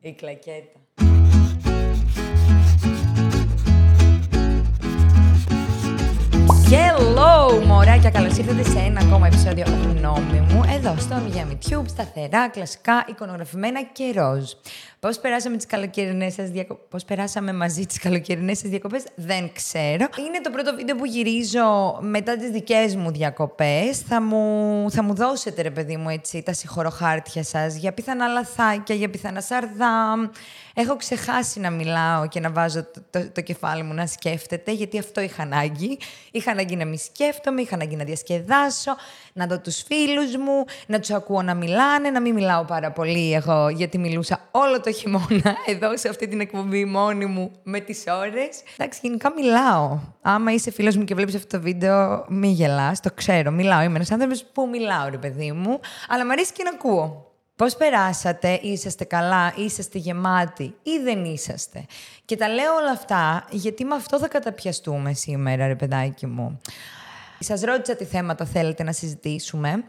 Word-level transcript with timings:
Η 0.00 0.12
κλακέτα. 0.12 1.07
Hello, 8.10 8.20
μωράκια! 8.20 8.20
Καλώς 8.20 8.38
ήρθατε 8.38 8.78
σε 8.78 8.86
ένα 8.86 9.00
ακόμα 9.00 9.26
επεισόδιο 9.26 9.64
γνώμη 9.66 10.40
μου 10.40 10.62
εδώ 10.74 10.94
στο 10.98 11.16
Miami 11.16 11.70
Tube, 11.70 11.88
σταθερά, 11.88 12.48
κλασικά, 12.48 13.04
εικονογραφημένα 13.08 13.82
και 13.82 14.12
ροζ. 14.14 14.52
Πώς 15.00 15.18
περάσαμε 15.18 15.56
τις 15.56 15.66
καλοκαιρινές 15.66 16.34
σας 16.34 16.50
διακοπέ. 16.50 16.80
Πώς 16.90 17.04
περάσαμε 17.04 17.52
μαζί 17.52 17.86
τις 17.86 17.98
καλοκαιρινές 17.98 18.58
σας 18.58 18.70
διακοπές, 18.70 19.02
δεν 19.14 19.52
ξέρω. 19.52 20.06
Είναι 20.26 20.40
το 20.42 20.50
πρώτο 20.50 20.74
βίντεο 20.74 20.96
που 20.96 21.04
γυρίζω 21.04 21.98
μετά 22.00 22.36
τις 22.36 22.50
δικές 22.50 22.96
μου 22.96 23.10
διακοπές. 23.10 23.98
Θα 23.98 24.22
μου, 24.22 24.90
θα 24.90 25.02
μου 25.02 25.14
δώσετε, 25.14 25.62
ρε 25.62 25.70
παιδί 25.70 25.96
μου, 25.96 26.08
έτσι, 26.08 26.42
τα 26.42 26.52
συγχωροχάρτια 26.52 27.42
σας 27.42 27.74
για 27.76 27.92
πιθανά 27.92 28.26
λαθάκια, 28.26 28.94
για 28.94 29.10
πιθανά 29.10 29.40
σαρδάμ. 29.40 30.28
Έχω 30.80 30.96
ξεχάσει 30.96 31.60
να 31.60 31.70
μιλάω 31.70 32.28
και 32.28 32.40
να 32.40 32.50
βάζω 32.50 32.84
το, 32.84 33.02
το, 33.10 33.30
το 33.32 33.40
κεφάλι 33.40 33.82
μου 33.82 33.94
να 33.94 34.06
σκέφτεται, 34.06 34.72
γιατί 34.72 34.98
αυτό 34.98 35.20
είχα 35.20 35.42
ανάγκη. 35.42 35.98
Είχα 36.30 36.50
ανάγκη 36.50 36.76
να 36.76 36.84
μη 36.84 36.98
σκέφτομαι, 36.98 37.60
είχα 37.60 37.74
ανάγκη 37.74 37.96
να 37.96 38.04
διασκεδάσω, 38.04 38.96
να 39.32 39.46
δω 39.46 39.60
τους 39.60 39.82
φίλους 39.82 40.36
μου, 40.36 40.64
να 40.86 40.98
τους 40.98 41.10
ακούω 41.10 41.42
να 41.42 41.54
μιλάνε, 41.54 42.10
να 42.10 42.20
μην 42.20 42.34
μιλάω 42.34 42.64
πάρα 42.64 42.92
πολύ 42.92 43.32
εγώ, 43.32 43.68
γιατί 43.68 43.98
μιλούσα 43.98 44.48
όλο 44.50 44.80
το 44.80 44.92
χειμώνα 44.92 45.56
εδώ 45.72 45.96
σε 45.96 46.08
αυτή 46.08 46.28
την 46.28 46.40
εκπομπή 46.40 46.84
μόνη 46.84 47.26
μου 47.26 47.50
με 47.62 47.80
τις 47.80 48.04
ώρες. 48.20 48.62
Εντάξει, 48.76 49.00
γενικά 49.02 49.32
μιλάω. 49.32 49.98
Άμα 50.22 50.52
είσαι 50.52 50.70
φίλος 50.70 50.96
μου 50.96 51.04
και 51.04 51.14
βλέπεις 51.14 51.34
αυτό 51.34 51.56
το 51.56 51.62
βίντεο, 51.62 52.24
μη 52.28 52.48
γελάς, 52.48 53.00
το 53.00 53.10
ξέρω. 53.14 53.50
Μιλάω. 53.50 53.82
Είμαι 53.82 53.96
ένας 53.96 54.10
άνθρωπος 54.10 54.44
που 54.52 54.68
μιλάω, 54.68 55.08
ρε 55.08 55.18
παιδί 55.18 55.52
μου, 55.52 55.80
αλλά 56.08 56.24
μου 56.24 56.32
αρέσει 56.32 56.52
και 56.52 56.62
να 56.62 56.70
ακούω. 56.70 57.27
Πώς 57.58 57.76
περάσατε, 57.76 58.58
είσαστε 58.62 59.04
καλά, 59.04 59.52
είσαστε 59.56 59.98
γεμάτοι 59.98 60.74
ή 60.82 60.98
δεν 61.04 61.24
είσαστε; 61.24 61.84
Και 62.24 62.36
τα 62.36 62.48
λέω 62.48 62.74
όλα 62.74 62.90
αυτά 62.90 63.46
γιατί 63.50 63.84
με 63.84 63.94
αυτό 63.94 64.18
θα 64.18 64.28
καταπιαστούμε 64.28 65.12
σήμερα, 65.12 65.66
ρε 65.66 65.74
παιδάκι 65.74 66.26
μου. 66.26 66.60
Σας 67.38 67.60
ρώτησα 67.60 67.96
τι 67.96 68.04
θέματα 68.04 68.44
θέλετε 68.44 68.82
να 68.82 68.92
συζητήσουμε 68.92 69.84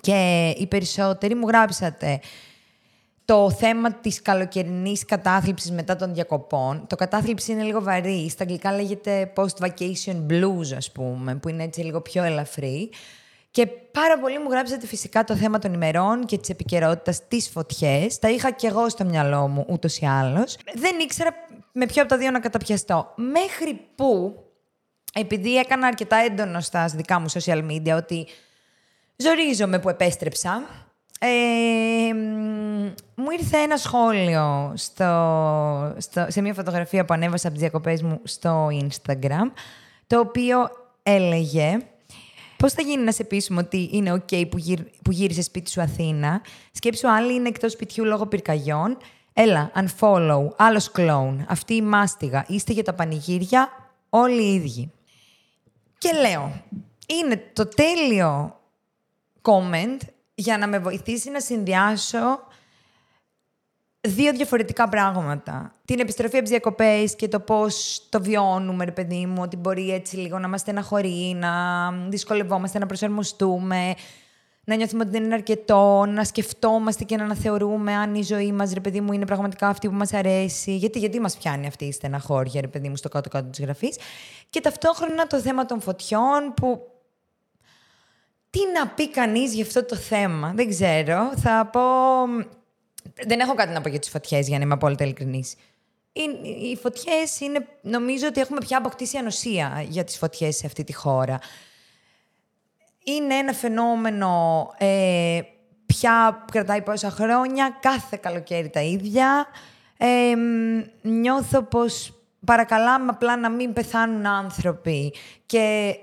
και 0.00 0.48
οι 0.58 0.66
περισσότεροι 0.66 1.34
μου 1.34 1.48
γράψατε 1.48 2.20
το 3.24 3.50
θέμα 3.50 3.92
της 3.92 4.22
καλοκαιρινής 4.22 5.04
κατάθλιψης 5.04 5.70
μετά 5.70 5.96
των 5.96 6.14
διακοπών. 6.14 6.86
Το 6.86 6.96
κατάθλιψη 6.96 7.52
είναι 7.52 7.62
λίγο 7.62 7.82
βαρύ. 7.82 8.28
Στα 8.28 8.42
αγγλικά 8.42 8.72
λέγεται 8.72 9.32
post-vacation 9.36 10.26
blues, 10.30 10.76
ας 10.76 10.92
πούμε, 10.92 11.34
που 11.34 11.48
είναι 11.48 11.62
έτσι 11.62 11.80
λίγο 11.80 12.00
πιο 12.00 12.22
ελαφρύ. 12.22 12.90
Και 13.58 13.66
πάρα 13.66 14.18
πολύ 14.18 14.38
μου 14.38 14.50
γράψατε 14.50 14.86
φυσικά 14.86 15.24
το 15.24 15.36
θέμα 15.36 15.58
των 15.58 15.72
ημερών 15.72 16.24
και 16.24 16.38
της 16.38 16.48
επικαιρότητας 16.48 17.28
τις 17.28 17.48
φωτιές. 17.48 18.18
Τα 18.18 18.30
είχα 18.30 18.50
και 18.50 18.66
εγώ 18.66 18.88
στο 18.88 19.04
μυαλό 19.04 19.48
μου 19.48 19.66
ούτως 19.68 19.98
ή 19.98 20.06
άλλως. 20.06 20.56
Δεν 20.74 20.98
ήξερα 20.98 21.30
με 21.72 21.86
ποιο 21.86 22.02
από 22.02 22.10
τα 22.10 22.18
δύο 22.18 22.30
να 22.30 22.40
καταπιαστώ. 22.40 23.12
Μέχρι 23.16 23.80
που, 23.94 24.42
επειδή 25.14 25.56
έκανα 25.56 25.86
αρκετά 25.86 26.16
έντονο 26.16 26.60
στα 26.60 26.86
δικά 26.86 27.20
μου 27.20 27.26
social 27.30 27.70
media 27.70 27.96
ότι 27.96 28.26
ζορίζομαι 29.16 29.78
που 29.78 29.88
επέστρεψα, 29.88 30.62
ε, 31.18 31.28
μου 33.14 33.30
ήρθε 33.38 33.58
ένα 33.58 33.76
σχόλιο 33.76 34.72
στο, 34.76 35.94
στο, 35.98 36.26
σε 36.28 36.40
μια 36.40 36.54
φωτογραφία 36.54 37.04
που 37.04 37.14
ανέβασα 37.14 37.48
από 37.48 37.56
τις 37.56 37.68
διακοπές 37.68 38.02
μου 38.02 38.20
στο 38.24 38.68
Instagram, 38.72 39.50
το 40.06 40.18
οποίο 40.18 40.70
έλεγε 41.02 41.78
Πώς 42.58 42.72
θα 42.72 42.82
γίνει 42.82 43.02
να 43.02 43.12
σε 43.12 43.24
πείσουμε 43.24 43.60
ότι 43.60 43.88
είναι 43.92 44.12
OK 44.12 44.48
που, 44.48 44.58
γύρ, 44.58 44.80
που 45.02 45.10
γύρισες 45.10 45.44
σπίτι 45.44 45.70
σου 45.70 45.80
Αθήνα, 45.80 46.40
σκέψου 46.72 47.10
άλλοι 47.10 47.34
είναι 47.34 47.48
εκτός 47.48 47.72
σπιτιού 47.72 48.04
λόγω 48.04 48.26
πυρκαγιών. 48.26 48.96
Έλα, 49.32 49.72
unfollow, 49.74 50.48
άλλος 50.56 50.90
κλόουν, 50.90 51.44
αυτή 51.48 51.74
η 51.74 51.82
μάστιγα, 51.82 52.44
είστε 52.48 52.72
για 52.72 52.84
τα 52.84 52.94
πανηγύρια 52.94 53.68
όλοι 54.08 54.42
οι 54.42 54.54
ίδιοι. 54.54 54.92
Και 55.98 56.10
λέω, 56.12 56.62
είναι 57.06 57.50
το 57.52 57.68
τέλειο 57.68 58.60
comment 59.42 59.98
για 60.34 60.58
να 60.58 60.66
με 60.66 60.78
βοηθήσει 60.78 61.30
να 61.30 61.40
συνδυάσω 61.40 62.38
δύο 64.00 64.32
διαφορετικά 64.32 64.88
πράγματα. 64.88 65.72
Την 65.84 66.00
επιστροφή 66.00 66.34
από 66.34 66.42
τις 66.42 66.50
διακοπές 66.50 67.16
και 67.16 67.28
το 67.28 67.40
πώς 67.40 68.02
το 68.08 68.22
βιώνουμε, 68.22 68.84
ρε 68.84 68.92
παιδί 68.92 69.26
μου, 69.26 69.42
ότι 69.42 69.56
μπορεί 69.56 69.90
έτσι 69.90 70.16
λίγο 70.16 70.38
να 70.38 70.48
μας 70.48 70.60
στεναχωρεί, 70.60 71.36
να 71.36 71.50
δυσκολευόμαστε 72.08 72.78
να 72.78 72.86
προσαρμοστούμε, 72.86 73.94
να 74.64 74.74
νιώθουμε 74.74 75.02
ότι 75.02 75.10
δεν 75.12 75.24
είναι 75.24 75.34
αρκετό, 75.34 76.04
να 76.08 76.24
σκεφτόμαστε 76.24 77.04
και 77.04 77.16
να 77.16 77.24
αναθεωρούμε 77.24 77.94
αν 77.94 78.14
η 78.14 78.22
ζωή 78.22 78.52
μας, 78.52 78.72
ρε 78.72 78.80
παιδί 78.80 79.00
μου, 79.00 79.12
είναι 79.12 79.26
πραγματικά 79.26 79.68
αυτή 79.68 79.88
που 79.88 79.94
μας 79.94 80.12
αρέσει. 80.12 80.76
Γιατί, 80.76 80.98
γιατί 80.98 81.20
μας 81.20 81.36
πιάνει 81.36 81.66
αυτή 81.66 81.84
η 81.84 81.92
στεναχώρια, 81.92 82.60
ρε 82.60 82.68
παιδί 82.68 82.88
μου, 82.88 82.96
στο 82.96 83.08
κάτω-κάτω 83.08 83.48
της 83.48 83.60
γραφής. 83.60 83.98
Και 84.50 84.60
ταυτόχρονα 84.60 85.26
το 85.26 85.40
θέμα 85.40 85.66
των 85.66 85.80
φωτιών 85.80 86.54
που. 86.56 86.80
Τι 88.50 88.58
να 88.78 88.88
πει 88.88 89.10
κανείς 89.10 89.54
για 89.54 89.64
αυτό 89.64 89.84
το 89.84 89.96
θέμα, 89.96 90.52
δεν 90.54 90.68
ξέρω. 90.68 91.32
Θα 91.36 91.70
πω 91.72 91.80
δεν 93.26 93.40
έχω 93.40 93.54
κάτι 93.54 93.72
να 93.72 93.80
πω 93.80 93.88
για 93.88 93.98
τις 93.98 94.08
φωτιές, 94.08 94.48
για 94.48 94.58
να 94.58 94.64
είμαι 94.64 94.74
απόλυτα 94.74 95.04
ειλικρινής. 95.04 95.54
Οι, 96.12 96.22
οι 96.70 96.76
φωτιές 96.76 97.40
είναι. 97.40 97.66
Νομίζω 97.80 98.26
ότι 98.26 98.40
έχουμε 98.40 98.60
πια 98.60 98.78
αποκτήσει 98.78 99.16
ανοσία 99.16 99.84
για 99.88 100.04
τις 100.04 100.18
φωτιές 100.18 100.56
σε 100.56 100.66
αυτή 100.66 100.84
τη 100.84 100.92
χώρα. 100.92 101.38
Είναι 103.04 103.34
ένα 103.34 103.52
φαινόμενο 103.52 104.30
ε, 104.78 105.40
πια 105.86 106.44
κρατάει 106.52 106.82
πόσα 106.82 107.10
χρόνια, 107.10 107.78
κάθε 107.80 108.18
καλοκαίρι 108.22 108.68
τα 108.68 108.80
ίδια. 108.80 109.46
Ε, 109.96 110.34
νιώθω 111.02 111.62
πως 111.62 112.12
παρακαλάμε 112.44 113.10
απλά 113.10 113.36
να 113.36 113.50
μην 113.50 113.72
πεθάνουν 113.72 114.26
άνθρωποι 114.26 115.14
και 115.46 115.96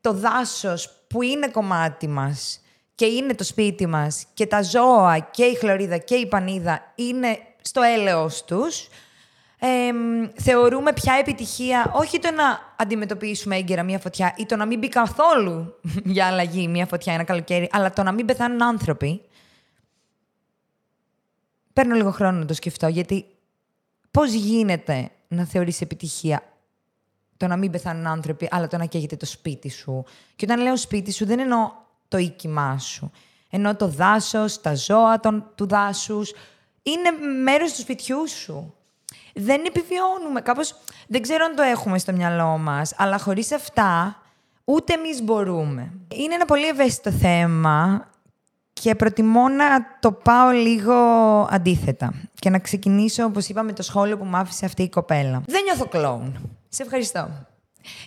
το 0.00 0.12
δάσος 0.12 1.04
που 1.06 1.22
είναι 1.22 1.48
κομμάτι 1.48 2.08
μας 2.08 2.60
και 3.00 3.06
είναι 3.06 3.34
το 3.34 3.44
σπίτι 3.44 3.86
μας 3.86 4.26
και 4.34 4.46
τα 4.46 4.62
ζώα 4.62 5.18
και 5.18 5.44
η 5.44 5.54
χλωρίδα 5.54 5.98
και 5.98 6.14
η 6.14 6.26
πανίδα 6.26 6.92
είναι 6.94 7.38
στο 7.60 7.82
έλεος 7.82 8.44
τους, 8.44 8.88
θεωρούμε 10.34 10.92
πια 10.92 11.14
επιτυχία 11.14 11.92
όχι 11.94 12.18
το 12.18 12.30
να 12.30 12.74
αντιμετωπίσουμε 12.76 13.56
έγκαιρα 13.56 13.82
μια 13.82 13.98
φωτιά 13.98 14.34
ή 14.36 14.46
το 14.46 14.56
να 14.56 14.66
μην 14.66 14.78
μπει 14.78 14.88
καθόλου 14.88 15.74
για 16.14 16.26
αλλαγή 16.26 16.68
μια 16.68 16.86
φωτιά 16.86 17.12
ένα 17.12 17.24
καλοκαίρι, 17.24 17.68
αλλά 17.72 17.92
το 17.92 18.02
να 18.02 18.12
μην 18.12 18.26
πεθάνουν 18.26 18.62
άνθρωποι. 18.62 19.22
Παίρνω 21.72 21.94
λίγο 21.94 22.10
χρόνο 22.10 22.38
να 22.38 22.44
το 22.44 22.54
σκεφτώ, 22.54 22.88
γιατί 22.88 23.24
πώς 24.10 24.32
γίνεται 24.32 25.10
να 25.28 25.44
θεωρείς 25.44 25.80
επιτυχία 25.80 26.42
το 27.36 27.46
να 27.46 27.56
μην 27.56 27.70
πεθάνουν 27.70 28.06
άνθρωποι, 28.06 28.48
αλλά 28.50 28.66
το 28.66 28.76
να 28.76 28.84
καίγεται 28.84 29.16
το 29.16 29.26
σπίτι 29.26 29.70
σου; 29.70 30.04
Και 30.36 30.44
όταν 30.44 30.62
λέω 30.62 30.76
σπίτι 30.76 31.12
σου, 31.12 31.26
δεν 31.26 31.38
εννοώ 31.38 31.88
το 32.10 32.18
οίκημά 32.18 32.78
σου. 32.78 33.10
Ενώ 33.50 33.76
το 33.76 33.88
δάσος, 33.88 34.60
τα 34.60 34.74
ζώα 34.74 35.20
των, 35.20 35.50
του 35.54 35.66
δάσους, 35.66 36.32
είναι 36.82 37.10
μέρος 37.42 37.72
του 37.72 37.80
σπιτιού 37.80 38.28
σου. 38.28 38.74
Δεν 39.34 39.64
επιβιώνουμε. 39.66 40.40
Κάπως, 40.40 40.74
δεν 41.06 41.22
ξέρω 41.22 41.44
αν 41.44 41.56
το 41.56 41.62
έχουμε 41.62 41.98
στο 41.98 42.12
μυαλό 42.12 42.58
μας, 42.58 42.94
αλλά 42.96 43.18
χωρίς 43.18 43.52
αυτά 43.52 44.16
ούτε 44.64 44.92
εμείς 44.92 45.22
μπορούμε. 45.22 45.92
Είναι 46.14 46.34
ένα 46.34 46.44
πολύ 46.44 46.66
ευαίσθητο 46.66 47.10
θέμα 47.10 48.08
και 48.72 48.94
προτιμώ 48.94 49.48
να 49.48 49.66
το 50.00 50.12
πάω 50.12 50.50
λίγο 50.50 50.94
αντίθετα. 51.50 52.14
Και 52.34 52.50
να 52.50 52.58
ξεκινήσω, 52.58 53.24
όπως 53.24 53.48
είπαμε, 53.48 53.72
το 53.72 53.82
σχόλιο 53.82 54.18
που 54.18 54.24
μου 54.24 54.36
άφησε 54.36 54.64
αυτή 54.64 54.82
η 54.82 54.88
κοπέλα. 54.88 55.42
Δεν 55.46 55.62
νιώθω 55.62 55.86
κλόουν. 55.86 56.58
Σε 56.68 56.82
ευχαριστώ. 56.82 57.28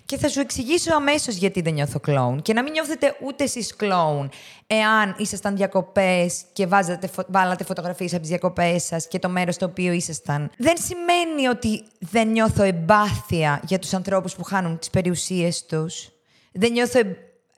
Και 0.06 0.18
θα 0.18 0.30
σου 0.30 0.40
εξηγήσω 0.40 0.96
αμέσως 0.96 1.36
γιατί 1.36 1.62
δεν 1.62 1.74
νιώθω 1.74 2.00
κλόουν. 2.00 2.42
Και 2.42 2.54
να 2.54 2.64
μην 2.64 2.72
νιώθετε 2.72 3.16
ούτε 3.26 3.44
εσείς 3.44 3.76
κλόουν, 3.76 4.32
εάν 4.68 5.16
ήσασταν 5.18 5.56
διακοπές 5.56 6.44
και 6.54 6.68
βάζατε, 6.68 7.10
βάλατε 7.28 7.64
φωτογραφίες 7.64 8.12
από 8.12 8.22
τις 8.22 8.30
διακοπές 8.30 8.84
σας 8.84 9.08
και 9.08 9.20
το 9.20 9.30
μέρος 9.30 9.56
στο 9.56 9.66
οποίο 9.66 9.92
ήσασταν. 9.92 10.52
Δεν 10.58 10.76
σημαίνει 10.78 11.48
ότι 11.48 11.84
δεν 12.00 12.28
νιώθω 12.28 12.64
εμπάθεια 12.64 13.62
για 13.66 13.80
τους 13.80 13.94
ανθρώπους 13.94 14.36
που 14.36 14.44
χάνουν 14.44 14.80
τις 14.80 14.90
περιουσίες 14.90 15.66
τους. 15.66 16.10
Δεν 16.52 16.72
νιώθω 16.72 17.00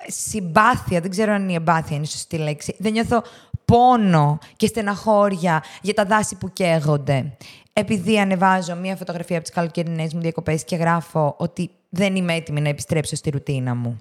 συμπάθεια, 0.07 0.99
δεν 0.99 1.09
ξέρω 1.09 1.33
αν 1.33 1.49
η 1.49 1.53
εμπάθεια 1.53 1.95
είναι 1.95 2.05
η 2.05 2.09
σωστή 2.09 2.37
λέξη. 2.37 2.75
Δεν 2.79 2.91
νιώθω 2.91 3.23
πόνο 3.65 4.37
και 4.55 4.67
στεναχώρια 4.67 5.63
για 5.81 5.93
τα 5.93 6.05
δάση 6.05 6.35
που 6.35 6.53
καίγονται. 6.53 7.37
Επειδή 7.77 8.19
ανεβάζω 8.19 8.75
μία 8.75 8.95
φωτογραφία 8.95 9.35
από 9.35 9.45
τις 9.45 9.55
καλοκαιρινές 9.55 10.13
μου 10.13 10.19
διακοπές 10.21 10.63
και 10.63 10.75
γράφω 10.75 11.35
ότι 11.37 11.69
δεν 11.89 12.15
είμαι 12.15 12.33
έτοιμη 12.33 12.61
να 12.61 12.69
επιστρέψω 12.69 13.15
στη 13.15 13.29
ρουτίνα 13.29 13.75
μου. 13.75 13.99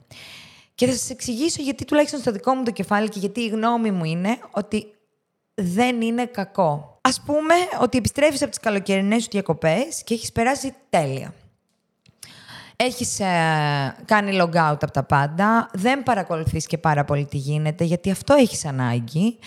Και 0.75 0.87
θα 0.87 0.93
σας 0.93 1.11
εξηγήσω 1.11 1.62
γιατί 1.62 1.85
τουλάχιστον 1.85 2.21
στο 2.21 2.32
δικό 2.32 2.55
μου 2.55 2.62
το 2.62 2.71
κεφάλι 2.71 3.09
και 3.09 3.19
γιατί 3.19 3.41
η 3.41 3.49
γνώμη 3.49 3.91
μου 3.91 4.05
είναι 4.05 4.38
ότι 4.50 4.87
δεν 5.55 6.00
είναι 6.00 6.26
κακό. 6.26 7.00
Α 7.00 7.23
πούμε 7.25 7.55
ότι 7.81 7.99
επιστρέφεις 7.99 8.43
από 8.43 8.50
τις 8.50 8.61
καλοκαιρινές 8.61 9.23
σου 9.23 9.29
διακοπές 9.31 10.03
και 10.05 10.15
έχεις 10.15 10.32
περάσει 10.32 10.75
τέλεια. 10.91 11.35
Έχεις 12.76 13.21
ε, 13.21 13.25
κάνει 14.05 14.38
log 14.41 14.71
out 14.71 14.79
από 14.81 14.91
τα 14.91 15.03
πάντα, 15.03 15.71
δεν 15.73 16.03
παρακολουθείς 16.03 16.67
και 16.67 16.79
πάρα 16.79 17.05
πολύ 17.05 17.25
τι 17.25 17.37
γίνεται, 17.37 17.85
γιατί 17.85 18.11
αυτό 18.11 18.35
έχεις 18.35 18.65
ανάγκη. 18.65 19.38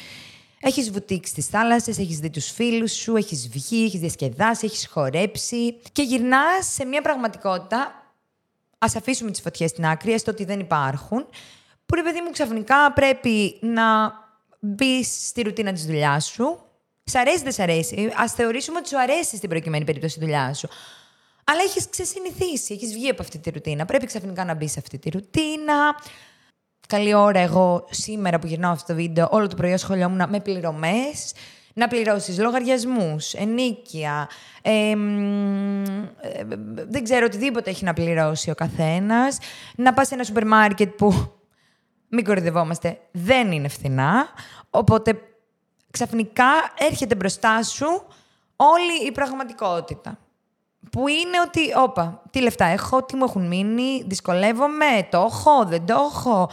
Έχεις 0.62 0.92
βουτήξει 0.92 1.32
στις 1.32 1.46
θάλασσες, 1.46 1.98
έχεις 1.98 2.20
δει 2.20 2.30
τους 2.30 2.52
φίλους 2.52 2.92
σου, 2.92 3.16
έχεις 3.16 3.50
βγει, 3.50 3.84
έχεις 3.84 4.00
διασκεδάσει, 4.00 4.66
έχεις 4.66 4.88
χορέψει 4.88 5.80
και 5.92 6.02
γυρνάς 6.02 6.74
σε 6.74 6.86
μια 6.86 7.02
πραγματικότητα, 7.02 8.12
ας 8.78 8.96
αφήσουμε 8.96 9.32
τις 9.32 9.42
φωτιές 9.42 9.70
στην 9.70 9.86
άκρη, 9.86 10.14
έστω 10.14 10.32
ότι 10.32 10.46
δεν 10.46 10.60
υπάρχουν, 10.60 11.26
που 11.86 11.96
ρε 11.96 12.04
παιδί 12.04 12.22
μου 12.22 12.30
ξαφνικά 12.32 12.94
πρέπει 12.94 13.58
να 13.62 14.14
μπεις 14.60 15.28
στη 15.28 15.42
ρουτίνα 15.42 15.74
της 15.74 15.86
δουλειάς 15.86 16.26
σου. 16.26 16.62
Σ' 17.04 17.16
αρέσει, 17.16 17.44
δεν 17.44 17.52
σ' 17.52 17.60
αρέσει. 17.60 18.14
Α 18.22 18.28
θεωρήσουμε 18.28 18.78
ότι 18.78 18.88
σου 18.90 19.00
αρέσει 19.00 19.38
στην 19.38 19.50
προκειμένη 19.50 19.86
περίπτωση 19.86 20.18
η 20.20 20.22
δουλειά 20.22 20.54
σου. 20.54 20.70
Αλλά 21.44 21.62
έχεις 21.62 21.90
ξεσυνηθίσει, 21.90 22.74
έχεις 22.74 22.94
βγει 22.94 23.10
από 23.10 23.22
αυτή 23.22 23.38
τη 23.38 23.50
ρουτίνα. 23.50 23.86
Πρέπει 23.86 24.06
ξαφνικά 24.06 24.46
να 24.46 24.54
μπεις 24.54 24.72
σε 24.72 24.80
αυτή 24.80 24.98
τη 24.98 25.10
ρουτίνα. 25.10 25.96
Καλή 26.88 27.14
ώρα 27.14 27.40
εγώ 27.40 27.86
σήμερα 27.90 28.40
που 28.40 28.48
γυρνάω 28.48 28.72
αυτό 28.72 28.94
το 28.94 29.00
βίντεο, 29.00 29.28
όλο 29.32 29.48
το 29.48 29.56
πρωί 29.56 29.74
ασχολιόμουν 29.74 30.30
με 30.30 30.40
πληρωμές. 30.40 31.34
Να 31.74 31.88
πληρώσεις 31.88 32.40
λογαριασμούς, 32.40 33.34
ενίκεια. 33.34 34.30
Ε, 34.62 34.94
δεν 36.88 37.04
ξέρω 37.04 37.26
οτιδήποτε 37.26 37.70
έχει 37.70 37.84
να 37.84 37.94
πληρώσει 37.94 38.50
ο 38.50 38.56
καθένας. 38.56 39.38
Να 39.76 39.94
πας 39.94 40.08
σε 40.08 40.14
ένα 40.14 40.24
σούπερ 40.24 40.46
μάρκετ 40.46 40.90
που. 40.90 41.32
Μην 42.10 42.24
κορυδευόμαστε, 42.24 43.00
δεν 43.12 43.52
είναι 43.52 43.68
φθηνά. 43.68 44.28
Οπότε 44.70 45.22
ξαφνικά 45.92 46.52
έρχεται 46.78 47.16
μπροστά 47.16 47.64
σου 47.64 48.04
όλη 48.56 49.08
η 49.08 49.12
πραγματικότητα. 49.12 50.20
Που 50.92 51.08
είναι 51.08 51.40
ότι, 51.46 51.60
όπα, 51.76 52.22
τι 52.32 52.42
λεφτά 52.42 52.66
έχω, 52.66 53.04
τι 53.04 53.16
μου 53.16 53.24
έχουν 53.24 53.48
μείνει, 53.48 54.04
δυσκολεύομαι, 54.08 55.08
το 55.10 55.28
έχω, 55.30 55.66
δεν 55.66 55.86
το 55.86 55.94
έχω. 56.12 56.50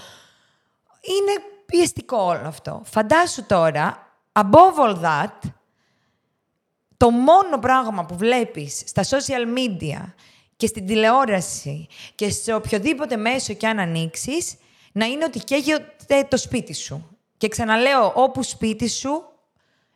Είναι 1.05 1.33
πιεστικό 1.67 2.17
όλο 2.17 2.47
αυτό. 2.47 2.83
Φαντάσου 2.85 3.47
τώρα, 3.47 4.17
above 4.33 4.79
all 4.87 5.03
that, 5.03 5.51
το 6.97 7.11
μόνο 7.11 7.59
πράγμα 7.59 8.05
που 8.05 8.17
βλέπεις 8.17 8.83
στα 8.87 9.03
social 9.03 9.59
media 9.59 10.13
και 10.57 10.67
στην 10.67 10.87
τηλεόραση 10.87 11.87
και 12.15 12.31
σε 12.31 12.55
οποιοδήποτε 12.55 13.17
μέσο 13.17 13.53
και 13.53 13.67
αν 13.67 13.79
ανοίξεις, 13.79 14.57
να 14.93 15.05
είναι 15.07 15.25
ότι 15.25 15.39
καίγεται 15.39 16.27
το 16.29 16.37
σπίτι 16.37 16.75
σου. 16.75 17.19
Και 17.37 17.49
ξαναλέω, 17.49 18.13
όπου 18.15 18.43
σπίτι 18.43 18.89
σου, 18.89 19.25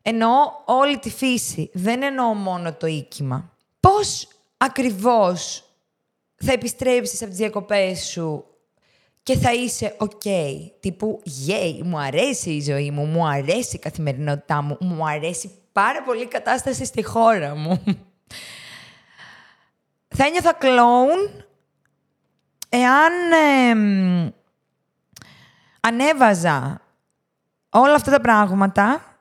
εννοώ 0.02 0.32
όλη 0.64 0.99
τη 0.99 1.10
φύση. 1.10 1.70
Δεν 1.72 2.02
εννοώ 2.02 2.34
μόνο 2.34 2.72
το 2.72 2.87
οίκημα 2.87 3.52
πώς 3.81 4.28
ακριβώς 4.56 5.64
θα 6.34 6.52
επιστρέψεις 6.52 7.20
από 7.20 7.31
τις 7.31 7.38
διακοπές 7.38 8.05
σου 8.05 8.44
και 9.29 9.39
θα 9.39 9.53
είσαι 9.53 9.95
οκ. 9.99 10.23
Τύπου, 10.81 11.23
yay, 11.49 11.81
μου 11.85 11.99
αρέσει 11.99 12.51
η 12.51 12.61
ζωή 12.61 12.91
μου, 12.91 13.05
μου 13.05 13.27
αρέσει 13.27 13.77
η 13.77 13.79
καθημερινότητά 13.79 14.63
μου, 14.63 14.77
μου 14.81 15.09
αρέσει 15.09 15.51
πάρα 15.73 16.03
πολύ 16.03 16.23
η 16.23 16.27
κατάσταση 16.27 16.85
στη 16.85 17.03
χώρα 17.03 17.55
μου. 17.55 17.83
θα 20.17 20.25
ένιωθα 20.27 20.53
κλόουν 20.53 21.45
εάν 22.69 23.13
ανέβαζα 25.81 26.81
όλα 27.71 27.95
αυτά 27.95 28.11
τα 28.11 28.21
πράγματα 28.21 29.19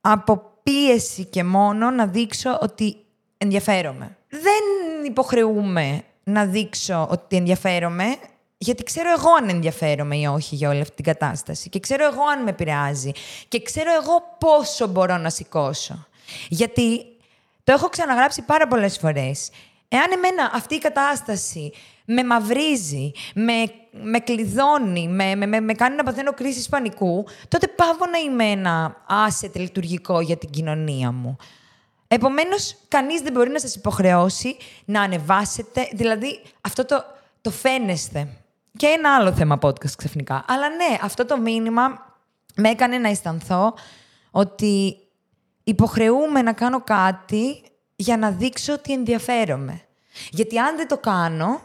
από 0.00 0.42
πίεση 0.62 1.24
και 1.24 1.44
μόνο 1.44 1.90
να 1.90 2.06
δείξω 2.06 2.58
ότι 2.60 2.96
ενδιαφέρομαι. 3.38 4.16
Δεν 4.28 5.04
υποχρεούμε 5.04 6.02
να 6.24 6.44
δείξω 6.46 7.08
ότι 7.10 7.36
ενδιαφέρομαι, 7.36 8.16
γιατί 8.62 8.82
ξέρω 8.82 9.10
εγώ 9.10 9.32
αν 9.40 9.48
ενδιαφέρομαι 9.48 10.16
ή 10.16 10.26
όχι 10.26 10.54
για 10.54 10.68
όλη 10.68 10.80
αυτή 10.80 10.94
την 10.94 11.04
κατάσταση. 11.04 11.68
Και 11.68 11.80
ξέρω 11.80 12.04
εγώ 12.04 12.22
αν 12.32 12.42
με 12.42 12.50
επηρεάζει. 12.50 13.10
Και 13.48 13.62
ξέρω 13.62 13.90
εγώ 14.02 14.36
πόσο 14.38 14.86
μπορώ 14.86 15.16
να 15.16 15.30
σηκώσω. 15.30 16.06
Γιατί 16.48 17.06
το 17.64 17.72
έχω 17.72 17.88
ξαναγράψει 17.88 18.42
πάρα 18.42 18.66
πολλές 18.66 18.98
φορές. 18.98 19.50
Εάν 19.88 20.12
εμένα 20.12 20.50
αυτή 20.54 20.74
η 20.74 20.78
κατάσταση 20.78 21.72
με 22.04 22.24
μαυρίζει, 22.24 23.12
με, 23.34 23.72
με 23.90 24.18
κλειδώνει, 24.18 25.08
με, 25.08 25.34
με, 25.34 25.60
με 25.60 25.72
κάνει 25.72 25.96
να 25.96 26.02
παθαίνω 26.02 26.32
κρίση 26.32 26.68
πανικού, 26.68 27.26
τότε 27.48 27.66
πάω 27.66 27.94
να 28.12 28.18
είμαι 28.18 28.44
ένα 28.44 28.96
asset 29.08 29.52
λειτουργικό 29.52 30.20
για 30.20 30.36
την 30.36 30.50
κοινωνία 30.50 31.12
μου. 31.12 31.36
Επομένως, 32.08 32.76
κανείς 32.88 33.20
δεν 33.20 33.32
μπορεί 33.32 33.50
να 33.50 33.60
σας 33.60 33.74
υποχρεώσει 33.74 34.56
να 34.84 35.02
ανεβάσετε. 35.02 35.88
Δηλαδή, 35.92 36.42
αυτό 36.60 36.84
το, 36.84 37.04
το 37.40 37.50
φαίνεστε. 37.50 38.28
Και 38.76 38.86
ένα 38.86 39.14
άλλο 39.14 39.32
θέμα 39.32 39.58
podcast 39.62 39.94
ξαφνικά. 39.96 40.44
Αλλά 40.48 40.68
ναι, 40.68 40.98
αυτό 41.02 41.24
το 41.24 41.38
μήνυμα 41.38 42.14
με 42.54 42.68
έκανε 42.68 42.98
να 42.98 43.08
αισθανθώ 43.08 43.74
ότι 44.30 44.96
υποχρεούμε 45.64 46.42
να 46.42 46.52
κάνω 46.52 46.80
κάτι 46.80 47.62
για 47.96 48.16
να 48.16 48.30
δείξω 48.30 48.72
ότι 48.72 48.92
ενδιαφέρομαι. 48.92 49.80
Γιατί 50.30 50.58
αν 50.58 50.76
δεν 50.76 50.88
το 50.88 50.98
κάνω, 50.98 51.60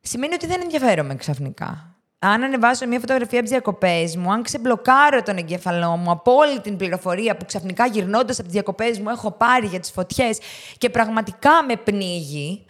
σημαίνει 0.00 0.34
ότι 0.34 0.46
δεν 0.46 0.60
ενδιαφέρομαι 0.60 1.14
ξαφνικά 1.14 1.90
αν 2.22 2.42
ανεβάσω 2.42 2.86
μια 2.86 3.00
φωτογραφία 3.00 3.38
από 3.38 3.48
τις 3.48 3.50
διακοπές 3.50 4.16
μου, 4.16 4.32
αν 4.32 4.42
ξεμπλοκάρω 4.42 5.22
τον 5.22 5.36
εγκέφαλό 5.36 5.96
μου 5.96 6.10
από 6.10 6.32
όλη 6.32 6.60
την 6.60 6.76
πληροφορία 6.76 7.36
που 7.36 7.44
ξαφνικά 7.44 7.86
γυρνώντας 7.86 8.34
από 8.36 8.42
τις 8.42 8.52
διακοπές 8.52 8.98
μου 8.98 9.08
έχω 9.08 9.30
πάρει 9.30 9.66
για 9.66 9.80
τις 9.80 9.90
φωτιές 9.90 10.38
και 10.78 10.90
πραγματικά 10.90 11.64
με 11.68 11.76
πνίγει, 11.76 12.66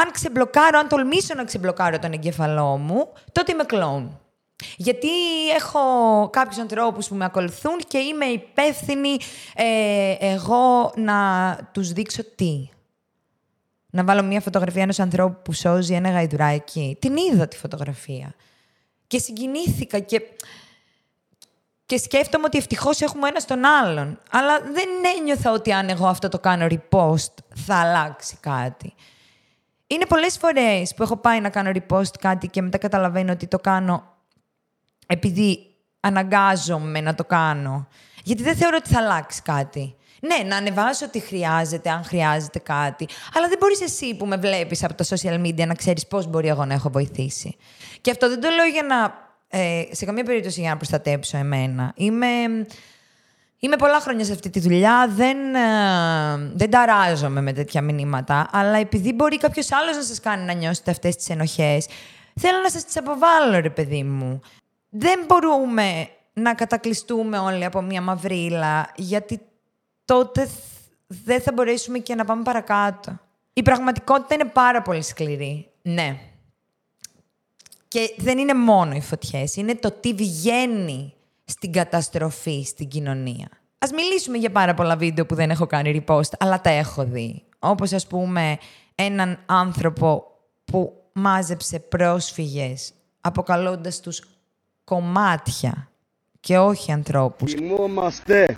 αν 0.00 0.10
ξεμπλοκάρω, 0.10 0.78
αν 0.78 0.88
τολμήσω 0.88 1.34
να 1.34 1.44
ξεμπλοκάρω 1.44 1.98
τον 1.98 2.12
εγκέφαλό 2.12 2.76
μου, 2.76 3.12
τότε 3.32 3.52
είμαι 3.52 3.64
κλόουν. 3.64 4.20
Γιατί 4.76 5.08
έχω 5.56 5.80
κάποιους 6.32 6.58
ανθρώπους 6.58 7.08
που 7.08 7.14
με 7.14 7.24
ακολουθούν 7.24 7.78
και 7.88 7.98
είμαι 7.98 8.24
υπεύθυνη 8.24 9.16
ε, 9.54 10.14
εγώ 10.18 10.92
να 10.96 11.58
τους 11.72 11.92
δείξω 11.92 12.24
τι 12.24 12.68
να 13.94 14.04
βάλω 14.04 14.22
μια 14.22 14.40
φωτογραφία 14.40 14.82
ενός 14.82 14.98
ανθρώπου 14.98 15.42
που 15.42 15.52
σώζει 15.52 15.94
ένα 15.94 16.10
γαϊδουράκι. 16.10 16.96
Την 17.00 17.16
είδα 17.16 17.48
τη 17.48 17.56
φωτογραφία. 17.56 18.34
Και 19.06 19.18
συγκινήθηκα 19.18 19.98
και, 19.98 20.22
και 21.86 21.96
σκέφτομαι 21.98 22.44
ότι 22.44 22.58
ευτυχώς 22.58 23.00
έχουμε 23.00 23.28
ένας 23.28 23.44
τον 23.44 23.64
άλλον. 23.64 24.18
Αλλά 24.30 24.60
δεν 24.60 24.88
ένιωθα 25.18 25.52
ότι 25.52 25.72
αν 25.72 25.88
εγώ 25.88 26.06
αυτό 26.06 26.28
το 26.28 26.38
κάνω 26.38 26.66
repost 26.70 27.34
θα 27.54 27.74
αλλάξει 27.74 28.36
κάτι. 28.40 28.94
Είναι 29.92 30.06
πολλές 30.06 30.38
φορές 30.38 30.94
που 30.94 31.02
έχω 31.02 31.16
πάει 31.16 31.40
να 31.40 31.48
κάνω 31.48 31.70
repost 31.74 32.18
κάτι 32.20 32.46
και 32.46 32.62
μετά 32.62 32.78
καταλαβαίνω 32.78 33.32
ότι 33.32 33.46
το 33.46 33.58
κάνω 33.58 34.16
επειδή 35.06 35.66
αναγκάζομαι 36.00 37.00
να 37.00 37.14
το 37.14 37.24
κάνω. 37.24 37.88
Γιατί 38.24 38.42
δεν 38.42 38.56
θεωρώ 38.56 38.76
ότι 38.80 38.88
θα 38.88 39.00
αλλάξει 39.00 39.42
κάτι. 39.42 39.96
Ναι, 40.20 40.48
να 40.48 40.56
ανεβάσω 40.56 41.04
ό,τι 41.06 41.20
χρειάζεται, 41.20 41.90
αν 41.90 42.04
χρειάζεται 42.04 42.58
κάτι. 42.58 43.08
Αλλά 43.34 43.48
δεν 43.48 43.58
μπορείς 43.58 43.80
εσύ 43.80 44.16
που 44.16 44.26
με 44.26 44.36
βλέπεις 44.36 44.84
από 44.84 44.94
τα 44.94 45.04
social 45.04 45.40
media 45.46 45.66
να 45.66 45.74
ξέρεις 45.74 46.06
πώς 46.06 46.26
μπορεί 46.26 46.48
εγώ 46.48 46.64
να 46.64 46.74
έχω 46.74 46.90
βοηθήσει. 46.90 47.56
Και 48.00 48.10
αυτό 48.10 48.28
δεν 48.28 48.40
το 48.40 48.48
λέω 48.48 48.66
για 48.66 48.82
να. 48.82 49.30
Ε, 49.58 49.84
σε 49.90 50.04
καμία 50.04 50.24
περίπτωση 50.24 50.60
για 50.60 50.70
να 50.70 50.76
προστατέψω 50.76 51.36
εμένα. 51.36 51.92
Είμαι. 51.96 52.26
Είμαι 53.64 53.76
πολλά 53.76 54.00
χρόνια 54.00 54.24
σε 54.24 54.32
αυτή 54.32 54.50
τη 54.50 54.60
δουλειά, 54.60 55.08
δεν, 55.08 55.54
ε, 55.54 56.52
δεν 56.54 56.70
ταράζομαι 56.70 57.40
με 57.40 57.52
τέτοια 57.52 57.82
μηνύματα, 57.82 58.48
αλλά 58.52 58.76
επειδή 58.78 59.12
μπορεί 59.12 59.38
κάποιος 59.38 59.72
άλλος 59.72 59.96
να 59.96 60.02
σας 60.02 60.20
κάνει 60.20 60.44
να 60.44 60.52
νιώσετε 60.52 60.90
αυτές 60.90 61.16
τις 61.16 61.28
ενοχές, 61.28 61.86
θέλω 62.40 62.58
να 62.62 62.70
σας 62.70 62.84
τις 62.84 62.96
αποβάλω, 62.96 63.60
ρε 63.60 63.70
παιδί 63.70 64.02
μου. 64.02 64.40
Δεν 64.88 65.24
μπορούμε 65.26 66.08
να 66.32 66.54
κατακλειστούμε 66.54 67.38
όλοι 67.38 67.64
από 67.64 67.80
μια 67.80 68.00
μαυρίλα, 68.00 68.92
γιατί 68.96 69.40
τότε 70.04 70.48
δεν 71.06 71.40
θα 71.40 71.52
μπορέσουμε 71.52 71.98
και 71.98 72.14
να 72.14 72.24
πάμε 72.24 72.42
παρακάτω. 72.42 73.18
Η 73.52 73.62
πραγματικότητα 73.62 74.34
είναι 74.34 74.44
πάρα 74.44 74.82
πολύ 74.82 75.02
σκληρή. 75.02 75.70
Ναι. 75.82 76.18
Και 77.88 78.14
δεν 78.16 78.38
είναι 78.38 78.54
μόνο 78.54 78.94
οι 78.94 79.00
φωτιές. 79.00 79.56
Είναι 79.56 79.74
το 79.74 79.90
τι 79.90 80.14
βγαίνει 80.14 81.14
στην 81.44 81.72
καταστροφή 81.72 82.62
στην 82.62 82.88
κοινωνία. 82.88 83.48
Ας 83.78 83.90
μιλήσουμε 83.90 84.38
για 84.38 84.50
πάρα 84.50 84.74
πολλά 84.74 84.96
βίντεο 84.96 85.26
που 85.26 85.34
δεν 85.34 85.50
έχω 85.50 85.66
κάνει 85.66 86.04
repost, 86.06 86.30
αλλά 86.38 86.60
τα 86.60 86.70
έχω 86.70 87.04
δει. 87.04 87.42
Όπως 87.58 87.92
ας 87.92 88.06
πούμε 88.06 88.58
έναν 88.94 89.38
άνθρωπο 89.46 90.24
που 90.64 90.92
μάζεψε 91.12 91.78
πρόσφυγες 91.78 92.92
αποκαλώντας 93.20 94.00
τους 94.00 94.22
κομμάτια 94.84 95.88
και 96.40 96.58
όχι 96.58 96.92
ανθρώπους. 96.92 97.52
Θυμόμαστε 97.52 98.56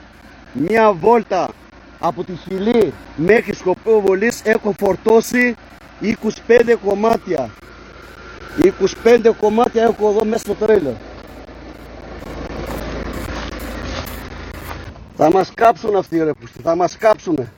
μια 0.52 0.92
βόλτα 0.92 1.50
από 1.98 2.24
τη 2.24 2.32
Χιλή 2.36 2.92
μέχρι 3.16 3.54
Σκοπό 3.54 4.00
Βολής 4.00 4.42
έχω 4.44 4.74
φορτώσει 4.78 5.54
25 6.00 6.76
κομμάτια 6.84 7.50
25 9.04 9.30
κομμάτια 9.40 9.82
έχω 9.82 10.08
εδώ 10.08 10.24
μέσα 10.24 10.38
στο 10.38 10.54
τρέλερ 10.54 10.92
Θα 15.16 15.30
μας 15.30 15.50
κάψουν 15.54 15.96
αυτοί 15.96 16.16
οι 16.16 16.32
πούστη, 16.40 16.62
θα 16.62 16.76
μας 16.76 16.96
κάψουνε. 16.96 17.52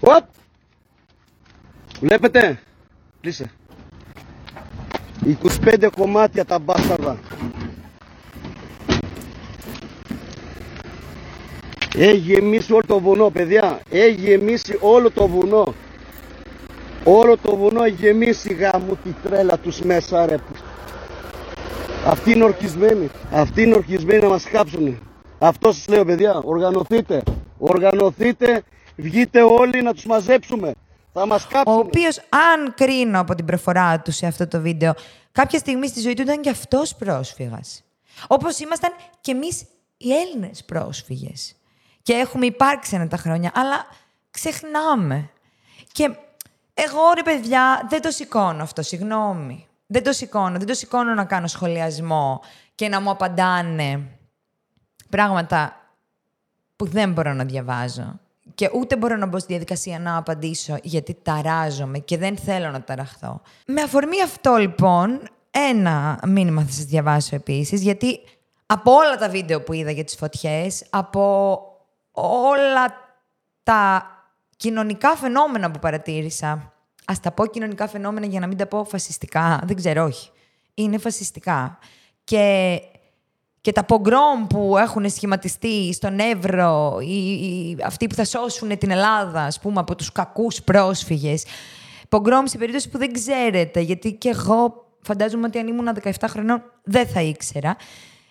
Οπ! 0.00 0.24
Βλέπετε, 2.00 2.58
κλείσε. 3.20 3.50
25 5.24 5.88
κομμάτια 5.96 6.44
τα 6.44 6.58
μπάσταρδα. 6.58 7.18
Έχει 11.94 12.16
γεμίσει 12.16 12.72
όλο 12.72 12.82
το 12.86 13.00
βουνό 13.00 13.30
παιδιά, 13.30 13.80
έχει 13.90 14.20
γεμίσει 14.20 14.78
όλο 14.80 15.10
το 15.10 15.26
βουνό. 15.28 15.74
Όλο 17.04 17.36
το 17.36 17.56
βουνό 17.56 17.82
έχει 17.82 17.94
γεμίσει 17.94 18.54
γάμου 18.54 18.98
τη 19.04 19.10
τρέλα 19.22 19.58
τους 19.58 19.80
μέσα 19.80 20.26
ρε. 20.26 20.36
Αυτοί 22.06 22.32
είναι 22.32 22.44
ορκισμένοι. 22.44 23.10
Αυτοί 23.32 23.62
είναι 23.62 23.74
ορκισμένοι 23.74 24.22
να 24.22 24.28
μας 24.28 24.44
κάψουν. 24.44 24.98
Αυτό 25.38 25.72
σας 25.72 25.86
λέω 25.88 26.04
παιδιά. 26.04 26.40
Οργανωθείτε. 26.44 27.22
Οργανωθείτε. 27.58 28.62
Βγείτε 28.96 29.42
όλοι 29.42 29.82
να 29.82 29.92
τους 29.92 30.04
μαζέψουμε. 30.04 30.72
Θα 31.12 31.26
μας 31.26 31.46
κάψουν. 31.46 31.74
Ο 31.74 31.78
οποίος, 31.78 32.18
αν 32.18 32.74
κρίνω 32.74 33.20
από 33.20 33.34
την 33.34 33.44
προφορά 33.44 34.00
του 34.00 34.12
σε 34.12 34.26
αυτό 34.26 34.46
το 34.48 34.60
βίντεο, 34.60 34.94
κάποια 35.32 35.58
στιγμή 35.58 35.88
στη 35.88 36.00
ζωή 36.00 36.14
του 36.14 36.22
ήταν 36.22 36.40
και 36.40 36.50
αυτός 36.50 36.94
πρόσφυγας. 36.94 37.84
Όπως 38.26 38.58
ήμασταν 38.58 38.90
και 39.20 39.30
εμείς 39.30 39.66
οι 39.96 40.12
Έλληνες 40.12 40.64
πρόσφυγες. 40.64 41.56
Και 42.02 42.12
έχουμε 42.12 42.46
υπάρξει 42.46 42.94
ένα 42.94 43.08
τα 43.08 43.16
χρόνια, 43.16 43.50
αλλά 43.54 43.86
ξεχνάμε. 44.30 45.30
Και 45.92 46.10
εγώ 46.74 47.12
ρε 47.14 47.22
παιδιά 47.22 47.86
δεν 47.88 48.02
το 48.02 48.10
σηκώνω 48.10 48.62
αυτό, 48.62 48.82
συγγνώμη. 48.82 49.66
Δεν 49.86 50.02
το 50.02 50.12
σηκώνω, 50.12 50.58
δεν 50.58 50.66
το 50.66 50.74
σηκώνω 50.74 51.14
να 51.14 51.24
κάνω 51.24 51.46
σχολιασμό 51.46 52.40
και 52.74 52.88
να 52.88 53.00
μου 53.00 53.10
απαντάνε 53.10 54.18
πράγματα 55.10 55.76
που 56.76 56.86
δεν 56.86 57.12
μπορώ 57.12 57.32
να 57.32 57.44
διαβάζω. 57.44 58.20
Και 58.54 58.70
ούτε 58.74 58.96
μπορώ 58.96 59.16
να 59.16 59.26
μπω 59.26 59.38
στη 59.38 59.48
διαδικασία 59.48 59.98
να 59.98 60.16
απαντήσω 60.16 60.76
γιατί 60.82 61.14
ταράζομαι 61.22 61.98
και 61.98 62.18
δεν 62.18 62.36
θέλω 62.36 62.70
να 62.70 62.82
ταραχθώ. 62.82 63.40
Με 63.66 63.82
αφορμή 63.82 64.22
αυτό 64.22 64.56
λοιπόν, 64.56 65.20
ένα 65.50 66.20
μήνυμα 66.26 66.62
θα 66.62 66.72
σας 66.72 66.84
διαβάσω 66.84 67.34
επίσης, 67.34 67.82
γιατί 67.82 68.20
από 68.66 68.92
όλα 68.92 69.16
τα 69.16 69.28
βίντεο 69.28 69.62
που 69.62 69.72
είδα 69.72 69.90
για 69.90 70.04
τις 70.04 70.16
φωτιές, 70.16 70.86
από 70.90 71.58
όλα 72.20 72.94
τα 73.62 74.06
κοινωνικά 74.56 75.16
φαινόμενα 75.16 75.70
που 75.70 75.78
παρατήρησα, 75.78 76.72
ας 77.08 77.20
τα 77.20 77.32
πω 77.32 77.46
κοινωνικά 77.46 77.88
φαινόμενα 77.88 78.26
για 78.26 78.40
να 78.40 78.46
μην 78.46 78.56
τα 78.56 78.66
πω 78.66 78.84
φασιστικά, 78.84 79.62
δεν 79.66 79.76
ξέρω, 79.76 80.04
όχι. 80.04 80.30
Είναι 80.74 80.98
φασιστικά. 80.98 81.78
Και 82.24 82.80
και 83.66 83.72
τα 83.72 83.84
πογκρόμ 83.84 84.46
που 84.46 84.76
έχουν 84.76 85.10
σχηματιστεί 85.10 85.92
στον 85.92 86.18
Εύρο, 86.18 86.98
ή, 87.00 87.32
ή 87.32 87.76
αυτοί 87.84 88.06
που 88.06 88.14
θα 88.14 88.24
σώσουν 88.24 88.78
την 88.78 88.90
Ελλάδα, 88.90 89.42
ας 89.42 89.60
πούμε, 89.60 89.80
από 89.80 89.94
τους 89.94 90.12
κακούς 90.12 90.62
πρόσφυγες. 90.62 91.44
Πογκρόμ 92.08 92.44
σε 92.46 92.58
περίπτωση 92.58 92.88
που 92.88 92.98
δεν 92.98 93.12
ξέρετε, 93.12 93.80
γιατί 93.80 94.12
και 94.12 94.28
εγώ 94.28 94.86
φαντάζομαι 95.02 95.46
ότι 95.46 95.58
αν 95.58 95.66
ήμουν 95.66 95.88
17 96.02 96.10
χρονών 96.28 96.62
δεν 96.82 97.06
θα 97.06 97.20
ήξερα. 97.20 97.76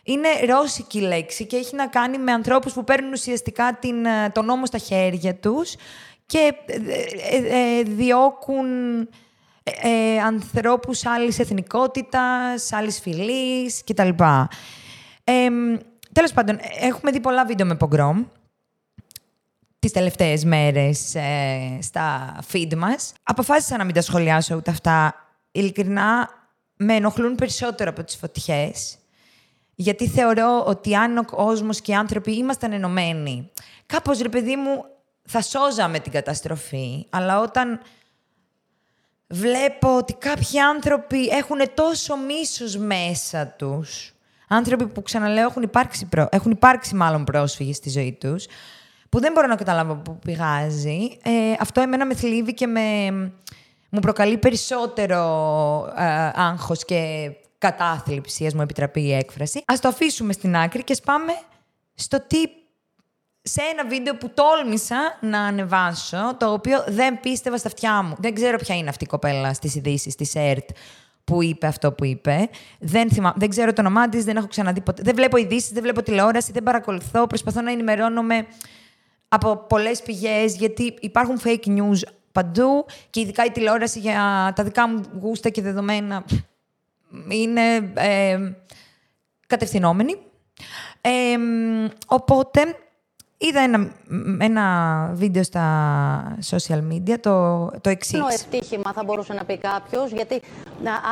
Είναι 0.04 0.28
ρώσικη 0.50 1.00
λέξη 1.00 1.46
και 1.46 1.56
έχει 1.56 1.76
να 1.76 1.88
κάνει 1.88 2.18
με 2.18 2.32
ανθρώπους 2.32 2.74
που 2.74 2.84
παίρνουν 2.84 3.12
ουσιαστικά 3.12 3.78
την, 3.82 4.06
ε, 4.06 4.30
τον 4.30 4.46
νόμο 4.46 4.66
στα 4.66 4.78
χέρια 4.78 5.36
τους 5.36 5.76
και 6.26 6.54
ε, 6.66 7.80
ε, 7.80 7.84
διώκουν 7.84 8.66
ε, 9.64 10.20
ανθρώπους 10.20 11.06
άλλης 11.06 11.40
εθνικότητας, 11.40 12.74
άλλης 12.74 13.00
φυλής 13.00 13.84
κτλ. 13.84 14.10
Ε, 15.24 15.50
τέλος 16.12 16.34
πάντων, 16.34 16.60
έχουμε 16.80 17.12
δει 17.12 17.20
πολλά 17.20 17.46
βίντεο 17.46 17.66
με 17.66 17.76
πογκρόμ 17.76 18.26
τις 19.80 19.92
τελευταίες 19.94 20.44
μέρες 20.44 21.16
ε, 21.16 21.78
στα 21.82 22.38
feed 22.52 22.76
μας. 22.76 23.14
Αποφάσισα 23.24 23.78
να 23.78 23.84
μην 23.84 23.94
τα 23.94 24.02
σχολιάσω 24.02 24.56
ούτε 24.56 24.72
αυτά. 24.72 25.16
Ειλικρινά, 25.52 26.30
με 26.76 26.94
ενοχλούν 26.94 27.36
περισσότερο 27.36 27.90
από 27.90 28.04
τις 28.04 28.16
φωτιές. 28.16 28.98
Γιατί 29.76 30.08
θεωρώ 30.08 30.64
ότι 30.66 30.96
αν 30.96 31.18
ο 31.18 31.26
κόσμος 31.26 31.82
και 31.82 31.92
οι 31.92 31.96
άνθρωποι 31.96 32.38
ήμασταν 32.38 32.72
ενωμένοι, 32.72 33.52
κάπως, 33.86 34.20
ρε 34.20 34.30
παιδί 34.30 34.56
μου, 34.56 34.86
θα 35.26 35.42
σώζαμε 35.42 36.00
την 36.00 36.12
καταστροφή. 36.12 37.06
Αλλά 37.10 37.40
όταν 37.40 37.80
βλέπω 39.28 39.98
ότι 39.98 40.14
κάποιοι 40.14 40.60
άνθρωποι 40.60 41.28
έχουν 41.28 41.58
τόσο 41.74 42.18
μίσος 42.18 42.78
μέσα 42.78 43.48
τους 43.48 44.16
Άνθρωποι 44.48 44.88
που 44.88 45.02
ξαναλέω 45.02 45.48
έχουν 45.48 45.62
υπάρξει, 45.62 46.06
προ... 46.06 46.28
έχουν 46.32 46.52
υπάρξει 46.52 46.96
μάλλον 46.96 47.24
πρόσφυγες 47.24 47.76
στη 47.76 47.90
ζωή 47.90 48.18
τους, 48.20 48.46
που 49.10 49.20
δεν 49.20 49.32
μπορώ 49.32 49.48
να 49.48 49.56
καταλάβω 49.56 49.96
πού 49.96 50.20
πηγάζει. 50.20 51.18
Ε, 51.24 51.32
αυτό 51.60 51.82
εμένα 51.82 52.06
με 52.06 52.16
θλίβει 52.16 52.54
και 52.54 52.68
με... 52.68 52.82
μου 53.90 54.00
προκαλεί 54.00 54.38
περισσότερο 54.38 55.20
ε, 55.98 56.32
άγχος 56.36 56.86
και 56.86 57.32
κατάθλιψη, 57.58 58.46
ας 58.46 58.54
μου 58.54 58.62
επιτραπεί 58.62 59.02
η 59.02 59.14
έκφραση. 59.14 59.64
Ας 59.66 59.80
το 59.80 59.88
αφήσουμε 59.88 60.34
στην 60.34 60.56
άκρη 60.56 60.84
και 60.84 60.98
πάμε 61.06 61.34
στο 61.94 62.22
τι 62.28 62.38
σε 63.48 63.62
ένα 63.72 63.88
βίντεο 63.88 64.16
που 64.16 64.32
τόλμησα 64.34 65.18
να 65.22 65.40
ανεβάσω, 65.40 66.36
το 66.38 66.52
οποίο 66.54 66.84
δεν 66.88 67.20
πίστευα 67.20 67.58
στα 67.58 67.68
αυτιά 67.68 68.04
μου. 68.04 68.16
Δεν 68.20 68.34
ξέρω 68.34 68.58
ποια 68.58 68.76
είναι 68.76 68.90
αυτή 68.90 69.04
η 69.04 69.08
κοπέλα 69.08 69.54
στις 69.54 69.76
ειδήσεις 69.76 70.16
της 70.16 70.36
ΕΡΤ 70.36 70.70
που 71.24 71.44
είπε 71.44 71.68
αυτό 71.68 71.92
που 71.92 72.06
είπε. 72.06 72.50
Δεν, 72.80 73.12
θυμα... 73.12 73.34
δεν 73.38 73.50
ξέρω 73.50 73.74
το 73.74 73.82
όνομά 73.82 74.10
της, 74.10 74.24
δεν 74.24 74.38
έχω 74.38 74.48
ξαναδεί 74.48 74.82
ποτέ. 74.82 75.02
Δεν 75.06 75.16
βλέπω 75.16 75.38
ειδήσεις, 75.38 75.70
δεν 75.70 75.82
βλέπω 75.82 76.02
τηλεόραση, 76.04 76.52
δεν 76.52 76.64
παρακολουθώ. 76.64 77.28
Προσπαθώ 77.28 77.62
να 77.62 77.72
ενημερώνομαι 77.72 78.46
από 79.28 79.58
πολλές 79.58 80.02
πηγές, 80.02 80.56
γιατί 80.56 80.96
υπάρχουν 81.00 81.40
fake 81.44 81.68
news 81.68 82.00
παντού 82.32 82.86
και 83.10 83.20
ειδικά 83.20 83.46
η 83.46 83.52
τηλεόραση 83.52 84.00
για 84.00 84.54
τα 84.56 84.64
δικά 84.64 84.88
μου 84.88 85.02
γούστα 85.20 85.50
και 85.50 85.62
δεδομένα 85.62 86.26
είναι 87.30 87.92
ε, 87.94 88.38
κατευθυνόμενη. 89.48 90.18
Ε, 91.02 91.38
οπότε 92.08 92.62
Είδα 93.48 93.60
ένα, 93.60 93.92
ένα 94.40 94.66
βίντεο 95.14 95.44
στα 95.44 96.38
social 96.50 96.82
media, 96.92 97.16
το, 97.20 97.66
το 97.82 97.90
εξής. 97.90 98.14
Είναι 98.14 98.26
ευτύχημα, 98.34 98.94
θα 98.94 99.04
μπορούσε 99.04 99.34
να 99.34 99.44
πει 99.44 99.58
κάποιος, 99.58 100.12
γιατί 100.12 100.42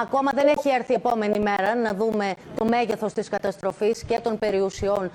ακόμα 0.02 0.32
δεν 0.34 0.48
έχει 0.48 0.70
έρθει 0.70 0.92
η 0.92 0.96
επόμενη 0.96 1.40
μέρα 1.40 1.76
να 1.76 1.94
δούμε 1.94 2.34
το 2.58 2.66
μέγεθος 2.66 3.14
της 3.14 3.30
καταστροφής 3.30 4.04
και 4.04 4.20
των 4.24 4.40
περιουσιών 4.40 5.12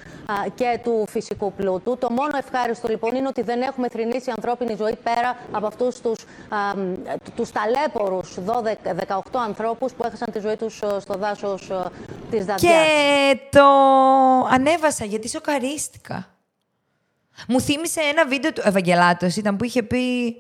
και 0.55 0.79
του 0.83 1.05
φυσικού 1.09 1.53
πλούτου. 1.53 1.97
Το 1.99 2.11
μόνο 2.11 2.37
ευχάριστο 2.39 2.89
λοιπόν 2.89 3.15
είναι 3.15 3.29
ότι 3.29 3.43
δεν 3.43 3.61
έχουμε 3.61 3.89
θρυνήσει 3.89 4.31
ανθρώπινη 4.31 4.75
ζωή 4.79 4.97
πέρα 5.03 5.37
από 5.53 5.67
αυτούς 5.67 6.01
τους 6.01 6.25
τους 7.37 7.51
ταλέπορους 7.51 8.35
18 9.09 9.21
ανθρώπους 9.47 9.93
που 9.93 10.05
έχασαν 10.05 10.33
τη 10.33 10.39
ζωή 10.39 10.57
τους 10.57 10.77
στο 10.77 11.15
δάσος 11.15 11.71
της 12.31 12.45
Δαδιά. 12.45 12.71
Και 12.71 13.39
το 13.51 13.65
ανέβασα 14.51 15.05
γιατί 15.05 15.29
σοκαρίστηκα. 15.29 16.27
Μου 17.49 17.61
θύμισε 17.61 18.01
ένα 18.01 18.27
βίντεο 18.27 18.53
του 18.53 18.63
Ευαγγελάτος, 18.65 19.37
ήταν 19.37 19.57
που 19.57 19.65
είχε 19.65 19.83
πει 19.83 20.37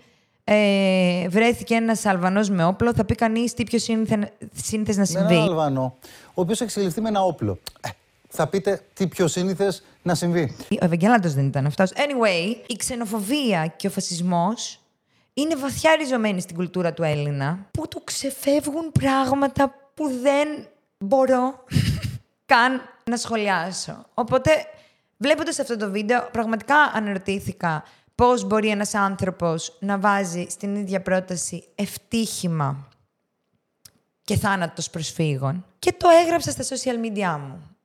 ε, 0.51 1.29
βρέθηκε 1.29 1.75
ένας 1.75 2.07
Αλβανό 2.07 2.41
με 2.51 2.65
όπλο, 2.65 2.95
θα 2.95 3.05
πει 3.05 3.15
κανείς 3.15 3.55
τι 3.55 3.65
πιο 3.65 3.79
σύνηθε 3.79 4.95
να 4.95 5.05
συμβεί. 5.05 5.35
Με 5.35 5.35
ένα 5.35 5.43
Αλβανό, 5.43 5.97
ο 6.35 6.41
οποίος 6.41 6.61
εξελιχθεί 6.61 7.01
με 7.01 7.09
ένα 7.09 7.23
όπλο. 7.23 7.59
Ε, 7.81 7.89
θα 8.29 8.47
πείτε 8.47 8.85
τι 8.95 9.07
πιο 9.07 9.29
σύνηθες 9.29 9.85
να 10.03 10.15
συμβεί. 10.15 10.57
Ο 10.71 10.85
Ευαγγελάτος 10.85 11.35
δεν 11.35 11.47
ήταν 11.47 11.67
αυτός. 11.67 11.91
Anyway, 11.95 12.57
η 12.67 12.77
ξενοφοβία 12.77 13.75
και 13.77 13.87
ο 13.87 13.91
φασισμός 13.91 14.81
είναι 15.35 15.57
βαθιά 15.57 15.97
ριζωμένοι 15.97 16.41
στην 16.41 16.57
κουλτούρα 16.57 16.93
του 16.93 17.03
Έλληνα, 17.03 17.59
που 17.71 17.89
του 17.89 18.05
ξεφεύγουν 18.05 18.93
πράγματα 18.93 19.75
που 19.95 20.11
δεν 20.23 20.49
μπορώ 20.99 21.65
καν 22.53 22.81
να 23.05 23.17
σχολιάσω. 23.17 24.05
Οπότε 24.15 24.51
Βλέποντας 25.21 25.59
αυτό 25.59 25.77
το 25.77 25.91
βίντεο, 25.91 26.29
πραγματικά 26.33 26.77
αναρωτήθηκα 26.77 27.85
πώς 28.15 28.45
μπορεί 28.45 28.69
ένας 28.69 28.95
άνθρωπος 28.95 29.77
να 29.81 29.99
βάζει 29.99 30.47
στην 30.51 30.77
ίδια 30.77 31.03
πρόταση 31.03 31.65
ευτύχημα 31.75 32.89
και 34.23 34.37
θάνατος 34.37 34.91
προσφύγων. 34.91 35.65
Και 35.79 35.93
το 35.93 36.09
έγραψα 36.25 36.51
στα 36.51 36.65
social 36.65 37.07
media 37.07 37.39
μου. 37.39 37.77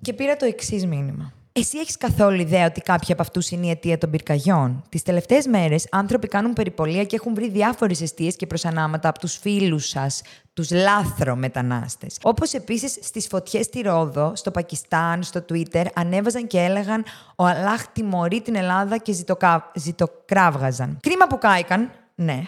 Και 0.00 0.12
πήρα 0.12 0.36
το 0.36 0.44
εξής 0.44 0.86
μήνυμα. 0.86 1.32
Εσύ 1.52 1.78
έχεις 1.78 1.96
καθόλου 1.96 2.40
ιδέα 2.40 2.66
ότι 2.66 2.80
κάποιοι 2.80 3.12
από 3.12 3.22
αυτούς 3.22 3.50
είναι 3.50 3.66
η 3.66 3.70
αιτία 3.70 3.98
των 3.98 4.10
πυρκαγιών. 4.10 4.82
Τις 4.88 5.02
τελευταίες 5.02 5.46
μέρες, 5.46 5.86
άνθρωποι 5.90 6.28
κάνουν 6.28 6.52
περιπολία 6.52 7.04
και 7.04 7.16
έχουν 7.16 7.34
βρει 7.34 7.50
διάφορες 7.50 8.00
αιστείες 8.00 8.36
και 8.36 8.46
προσανάματα 8.46 9.08
από 9.08 9.18
τους 9.18 9.36
φίλους 9.36 9.88
σας, 9.88 10.22
τους 10.54 10.70
λάθρο 10.70 11.36
μετανάστες. 11.36 12.18
Όπως 12.22 12.52
επίσης 12.52 12.98
στις 13.02 13.26
φωτιές 13.26 13.64
στη 13.64 13.80
Ρόδο, 13.80 14.32
στο 14.36 14.50
Πακιστάν, 14.50 15.22
στο 15.22 15.44
Twitter, 15.52 15.84
ανέβαζαν 15.94 16.46
και 16.46 16.58
έλεγαν 16.58 17.04
Ο 17.36 17.44
Αλάχ 17.44 17.86
τιμωρεί 17.86 18.40
την 18.40 18.54
Ελλάδα 18.54 18.96
και 18.98 19.12
ζητοκα... 19.12 19.70
ζητοκράβγαζαν. 19.74 20.98
Κρίμα 21.02 21.26
που 21.26 21.38
κάηκαν, 21.38 21.90
ναι, 22.14 22.42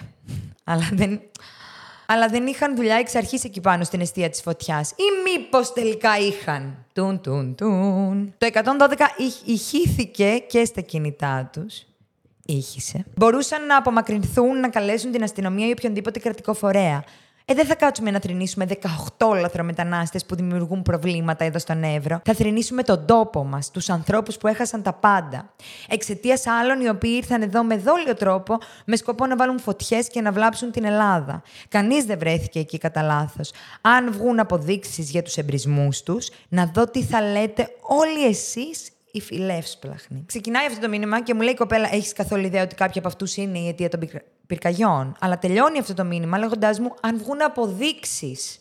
αλλά 0.65 0.89
δεν 0.93 1.21
αλλά 2.07 2.29
δεν 2.29 2.47
είχαν 2.47 2.77
δουλειά 2.77 2.95
εξ 2.95 3.15
αρχής 3.15 3.45
εκεί 3.45 3.61
πάνω 3.61 3.85
στην 3.85 4.01
αιστεία 4.01 4.31
της 4.31 4.41
φωτιάς. 4.41 4.91
Ή 4.91 5.05
μήπως 5.25 5.73
τελικά 5.73 6.19
είχαν. 6.19 6.85
Τουν, 6.93 7.21
τουν, 7.21 7.55
τουν. 7.55 8.35
Το 8.39 8.47
112 8.53 8.61
ηχήθηκε 9.45 10.45
και 10.49 10.65
στα 10.65 10.81
κινητά 10.81 11.51
τους. 11.53 11.83
Ήχησε. 12.47 13.05
Μπορούσαν 13.17 13.67
να 13.67 13.77
απομακρυνθούν, 13.77 14.61
να 14.61 14.69
καλέσουν 14.69 15.11
την 15.11 15.23
αστυνομία 15.23 15.69
ή 15.69 15.71
οποιονδήποτε 15.71 16.19
κρατικό 16.19 16.55
φορέα. 16.55 17.05
Ε, 17.47 17.55
δεν 17.55 17.67
θα 17.67 17.75
κάτσουμε 17.75 18.11
να 18.11 18.21
θρυνήσουμε 18.21 18.67
18 19.19 19.37
λαθρομετανάστες 19.41 20.25
που 20.25 20.35
δημιουργούν 20.35 20.83
προβλήματα 20.83 21.45
εδώ 21.45 21.59
στον 21.59 21.83
Εύρο. 21.83 22.21
Θα 22.25 22.35
θρυνήσουμε 22.35 22.83
τον 22.83 23.07
τόπο 23.07 23.45
μας, 23.45 23.71
τους 23.71 23.89
ανθρώπους 23.91 24.37
που 24.37 24.47
έχασαν 24.47 24.83
τα 24.83 24.93
πάντα. 24.93 25.53
Εξαιτίας 25.89 26.47
άλλων 26.47 26.81
οι 26.81 26.89
οποίοι 26.89 27.13
ήρθαν 27.17 27.43
εδώ 27.43 27.63
με 27.65 27.77
δόλιο 27.77 28.15
τρόπο, 28.15 28.59
με 28.85 28.97
σκοπό 28.97 29.27
να 29.27 29.37
βάλουν 29.37 29.59
φωτιές 29.59 30.09
και 30.09 30.21
να 30.21 30.33
βλάψουν 30.33 30.71
την 30.71 30.85
Ελλάδα. 30.85 31.43
Κανείς 31.69 32.05
δεν 32.05 32.19
βρέθηκε 32.19 32.59
εκεί 32.59 32.79
κατά 32.79 33.03
λάθος. 33.03 33.53
Αν 33.81 34.13
βγουν 34.13 34.41
αποδείξεις 34.41 35.11
για 35.11 35.23
τους 35.23 35.37
εμπρισμούς 35.37 36.03
τους, 36.03 36.31
να 36.49 36.71
δω 36.75 36.91
τι 36.91 37.03
θα 37.03 37.23
λέτε 37.23 37.69
όλοι 37.81 38.27
εσείς 38.27 38.94
η 39.15 39.21
φιλεύσπλαχνη. 39.21 40.23
Ξεκινάει 40.27 40.67
αυτό 40.67 40.81
το 40.81 40.89
μήνυμα 40.89 41.23
και 41.23 41.35
μου 41.35 41.41
λέει 41.41 41.53
η 41.53 41.57
κοπέλα: 41.57 41.89
Έχεις 41.95 42.13
καθόλου 42.13 42.45
ιδέα 42.45 42.63
ότι 42.63 42.75
κάποιοι 42.75 42.99
από 42.99 43.09
αυτούς 43.09 43.37
είναι 43.37 43.59
η 43.59 43.69
αιτία 43.69 43.89
των 43.89 44.01
πυρκαγιών; 44.47 45.17
Αλλά 45.21 45.39
τελειώνει 45.39 45.79
αυτό 45.79 45.95
το 45.95 46.05
μήνυμα 46.05 46.39
λέγοντάς 46.39 46.79
μου: 46.79 46.95
Αν 47.03 47.19
βγουν 47.19 47.43
αποδείξεις. 47.43 48.59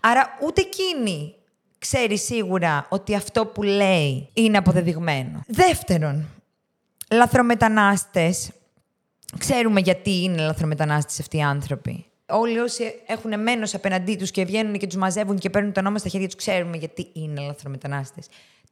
Άρα 0.00 0.38
ούτε 0.42 0.60
εκείνη 0.60 1.34
ξέρει 1.78 2.18
σίγουρα 2.18 2.86
ότι 2.88 3.14
αυτό 3.14 3.46
που 3.46 3.62
λέει 3.62 4.28
είναι 4.32 4.58
αποδεδειγμένο. 4.58 5.42
Δεύτερον, 5.46 6.28
λαθρομετανάστες. 7.10 8.50
Ξέρουμε 9.38 9.80
γιατί 9.80 10.22
είναι 10.22 10.42
λαθρομετανάστες 10.42 11.20
αυτοί 11.20 11.36
οι 11.36 11.42
άνθρωποι. 11.42 12.04
Όλοι 12.30 12.58
όσοι 12.58 12.94
έχουν 13.06 13.40
μένος 13.42 13.74
απέναντί 13.74 14.16
τους 14.16 14.30
και 14.30 14.44
βγαίνουν 14.44 14.78
και 14.78 14.86
τους 14.86 14.96
μαζεύουν 14.96 15.38
και 15.38 15.50
παίρνουν 15.50 15.72
το 15.72 15.82
νόμο 15.82 15.98
στα 15.98 16.08
χέρια 16.08 16.26
τους, 16.26 16.36
ξέρουμε 16.36 16.76
γιατί 16.76 17.10
είναι 17.12 17.40
λαθρομετανάστες. 17.40 18.26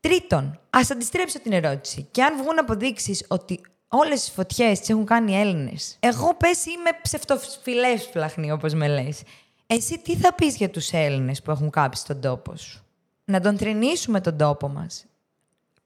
Τρίτον, 0.07 0.59
ας 0.71 0.91
αντιστρέψω 0.91 1.41
την 1.41 1.53
ερώτηση. 1.53 2.09
Και 2.11 2.23
αν 2.23 2.37
βγουν 2.37 2.59
αποδείξεις 2.59 3.25
ότι 3.29 3.61
όλες 3.89 4.21
τις 4.21 4.31
φωτιές 4.31 4.79
τις 4.79 4.89
έχουν 4.89 5.05
κάνει 5.05 5.33
οι 5.33 5.37
Έλληνες, 5.37 5.97
εγώ 6.01 6.35
πες 6.35 6.67
είμαι 6.67 6.91
ψευτοφιλεύσπλαχνη, 7.03 8.53
όπως 8.53 8.75
με 8.75 8.89
λες. 8.89 9.23
Εσύ 9.67 9.99
τι 9.99 10.17
θα 10.17 10.35
πεις 10.35 10.57
για 10.57 10.71
τους 10.71 10.93
Έλληνες 10.93 11.43
που 11.43 11.51
έχουν 11.51 11.71
κάψει 11.71 12.07
τον 12.07 12.21
τόπο 12.21 12.57
σου; 12.57 12.85
Να 13.25 13.41
τον 13.41 13.57
τρινήσουμε 13.57 14.21
τον 14.21 14.37
τόπο 14.37 14.69
μας; 14.69 15.05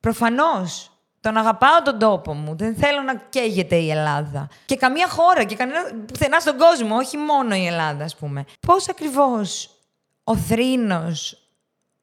Προφανώς. 0.00 0.90
Τον 1.20 1.36
αγαπάω 1.36 1.82
τον 1.82 1.98
τόπο 1.98 2.34
μου. 2.34 2.56
Δεν 2.56 2.74
θέλω 2.76 3.02
να 3.02 3.14
καίγεται 3.14 3.76
η 3.76 3.90
Ελλάδα. 3.90 4.48
Και 4.66 4.76
καμία 4.76 5.08
χώρα 5.08 5.44
και 5.44 5.56
κανένα 5.56 5.80
πουθενά 6.06 6.40
στον 6.40 6.56
κόσμο, 6.58 6.96
όχι 6.96 7.16
μόνο 7.16 7.54
η 7.54 7.66
Ελλάδα, 7.66 8.04
ας 8.04 8.16
πούμε. 8.16 8.44
Πώς 8.66 8.88
ακριβώς 8.88 9.70
ο 10.24 10.36
θρήνος 10.36 11.39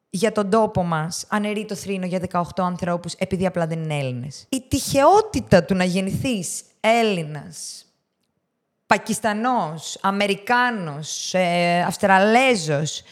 για 0.09 0.31
τον 0.31 0.49
τόπο 0.49 0.83
μας 0.83 1.25
αναιρεί 1.27 1.65
το 1.65 1.75
θρήνο 1.75 2.05
για 2.05 2.21
18 2.31 2.41
ανθρώπους 2.57 3.13
επειδή 3.13 3.45
απλά 3.45 3.67
δεν 3.67 3.83
είναι 3.83 3.97
Έλληνες. 3.97 4.45
Η 4.49 4.63
τυχεότητα 4.67 5.63
του 5.63 5.75
να 5.75 5.83
γεννηθείς 5.83 6.61
Έλληνας, 6.79 7.85
Πακιστανός, 8.85 9.97
Αμερικάνος, 10.01 11.33
ε, 11.33 11.81
Αυστραλέζος, 11.81 13.03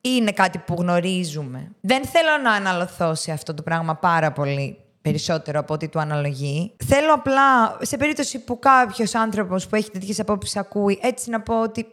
είναι 0.00 0.32
κάτι 0.32 0.58
που 0.58 0.74
γνωρίζουμε. 0.78 1.72
Δεν 1.80 2.04
θέλω 2.04 2.42
να 2.42 2.52
αναλωθώ 2.52 3.14
σε 3.14 3.32
αυτό 3.32 3.54
το 3.54 3.62
πράγμα 3.62 3.96
πάρα 3.96 4.32
πολύ 4.32 4.78
περισσότερο 5.02 5.58
από 5.58 5.74
ό,τι 5.74 5.88
του 5.88 5.98
αναλογεί. 6.00 6.72
Θέλω 6.84 7.14
απλά, 7.14 7.78
σε 7.80 7.96
περίπτωση 7.96 8.38
που 8.38 8.58
κάποιος 8.58 9.14
άνθρωπος 9.14 9.66
που 9.66 9.76
έχει 9.76 9.90
τέτοιες 9.90 10.20
απόψεις 10.20 10.56
ακούει, 10.56 10.98
έτσι 11.02 11.30
να 11.30 11.40
πω 11.40 11.62
ότι 11.62 11.86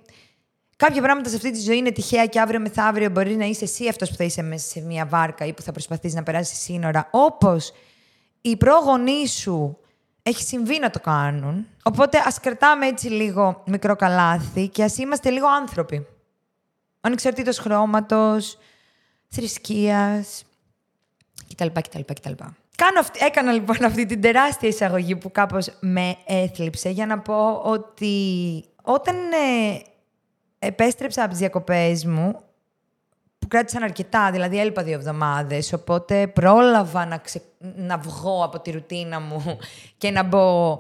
Κάποια 0.78 1.02
πράγματα 1.02 1.30
σε 1.30 1.36
αυτή 1.36 1.52
τη 1.52 1.60
ζωή 1.60 1.78
είναι 1.78 1.92
τυχαία 1.92 2.26
και 2.26 2.40
αύριο 2.40 2.60
μεθαύριο 2.60 3.10
μπορεί 3.10 3.36
να 3.36 3.46
είσαι 3.46 3.64
εσύ 3.64 3.88
αυτός 3.88 4.10
που 4.10 4.16
θα 4.16 4.24
είσαι 4.24 4.42
μέσα 4.42 4.68
σε 4.68 4.82
μια 4.82 5.06
βάρκα 5.06 5.46
ή 5.46 5.54
που 5.54 5.62
θα 5.62 5.72
προσπαθείς 5.72 6.14
να 6.14 6.24
περάσεις 6.24 6.58
σύνορα. 6.58 7.08
Όπως 7.12 7.72
οι 8.42 8.58
πρόγονοί 8.58 9.28
σου 9.28 9.78
έχει 10.24 10.44
συμβεί 10.44 10.80
να 10.80 10.90
το 10.90 11.00
κάνουν. 11.00 11.68
Οπότε 11.84 12.22
ας 12.26 12.40
κρατάμε 12.40 12.88
έτσι 12.88 13.08
λίγο 13.08 13.64
μικρό 13.66 13.96
καλάθι 13.96 14.68
και 14.68 14.84
ας 14.84 14.98
είμαστε 14.98 15.30
λίγο 15.30 15.48
άνθρωποι. 15.48 16.08
Ανεξαρτήτως 17.02 17.58
χρώματος, 17.58 18.58
θρησκείας 19.28 20.46
κτλ. 21.48 21.68
κτλ, 21.74 22.00
κτλ. 22.00 22.32
Κάνω 22.76 23.00
αυτή, 23.00 23.26
έκανα 23.26 23.52
λοιπόν 23.52 23.84
αυτή 23.84 24.06
την 24.06 24.22
τεράστια 24.22 24.70
εισαγωγή 24.70 25.16
που 25.16 25.32
κάπως 25.32 25.78
με 25.80 26.18
έθλιψε 26.26 26.90
για 26.90 27.06
να 27.06 27.20
πω 27.20 27.52
ότι 27.54 28.66
όταν 28.82 29.16
ε, 29.16 29.82
επέστρεψα 30.68 31.22
από 31.22 31.30
τις 31.30 31.40
διακοπές 31.40 32.06
μου, 32.06 32.42
που 33.40 33.48
κράτησαν 33.48 33.84
αρκετά, 33.84 34.32
δηλαδή 34.32 34.60
έλειπα 34.60 34.84
δύο 34.84 34.94
εβδομάδες. 34.94 35.74
Οπότε 35.74 36.28
πρόλαβα 36.28 37.06
να, 37.06 37.22
να 37.76 37.98
βγω 37.98 38.44
από 38.44 38.60
τη 38.60 38.72
ρουτίνα 38.72 39.20
μου 39.20 39.58
και 39.98 40.12
να 40.12 40.24
μπω 40.24 40.80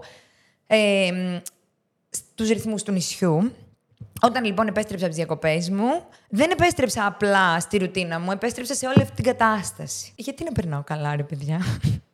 ε, 0.68 1.12
στους 2.10 2.50
ρυθμούς 2.50 2.84
του 2.84 2.92
νησιού. 2.92 3.52
Όταν 4.22 4.46
λοιπόν 4.46 4.68
επέστρεψα 4.68 5.06
από 5.06 5.16
τις 5.16 5.24
διακοπές 5.26 5.70
μου, 5.70 6.04
δεν 6.30 6.52
επέστρεψα 6.52 7.06
απλά 7.06 7.60
στη 7.60 7.78
ρουτίνα 7.78 8.20
μου, 8.20 8.32
επέστρεψα 8.32 8.74
σε 8.74 8.86
όλη 8.86 9.02
αυτή 9.02 9.16
την 9.16 9.24
κατάσταση. 9.24 10.14
Γιατί 10.16 10.44
να 10.44 10.52
περνάω 10.52 10.84
καλά, 10.84 11.16
ρε 11.16 11.24
παιδιά; 11.24 11.60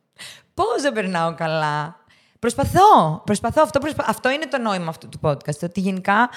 Πώς 0.54 0.82
δεν 0.82 0.92
περνάω 0.92 1.34
καλά; 1.34 2.04
Προσπαθώ. 2.44 3.22
Προσπαθώ. 3.24 3.62
Αυτό, 3.62 3.80
Αυτό 3.96 4.30
είναι 4.30 4.46
το 4.46 4.58
νόημα 4.58 4.88
αυτού 4.88 5.08
του 5.08 5.18
podcast. 5.22 5.62
Ότι 5.62 5.80
γενικά 5.80 6.30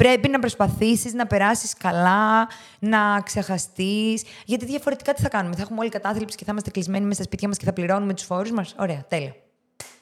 Πρέπει 0.00 0.28
να 0.28 0.38
προσπαθήσεις 0.38 1.12
να 1.12 1.26
περάσεις 1.26 1.74
καλά, 1.74 2.48
να 2.78 3.20
ξεχαστείς. 3.24 4.22
Γιατί 4.44 4.64
διαφορετικά 4.64 5.12
τι 5.12 5.22
θα 5.22 5.28
κάνουμε; 5.28 5.54
Θα 5.54 5.62
έχουμε 5.62 5.80
όλοι 5.80 5.88
κατάθλιψη 5.88 6.36
και 6.36 6.44
θα 6.44 6.52
είμαστε 6.52 6.70
κλεισμένοι 6.70 7.02
μέσα 7.02 7.14
στα 7.14 7.22
σπίτια 7.22 7.48
μας 7.48 7.56
και 7.56 7.64
θα 7.64 7.72
πληρώνουμε 7.72 8.14
τους 8.14 8.24
φόρους 8.24 8.50
μας; 8.50 8.74
Ωραία, 8.78 9.04
τέλεια. 9.08 9.34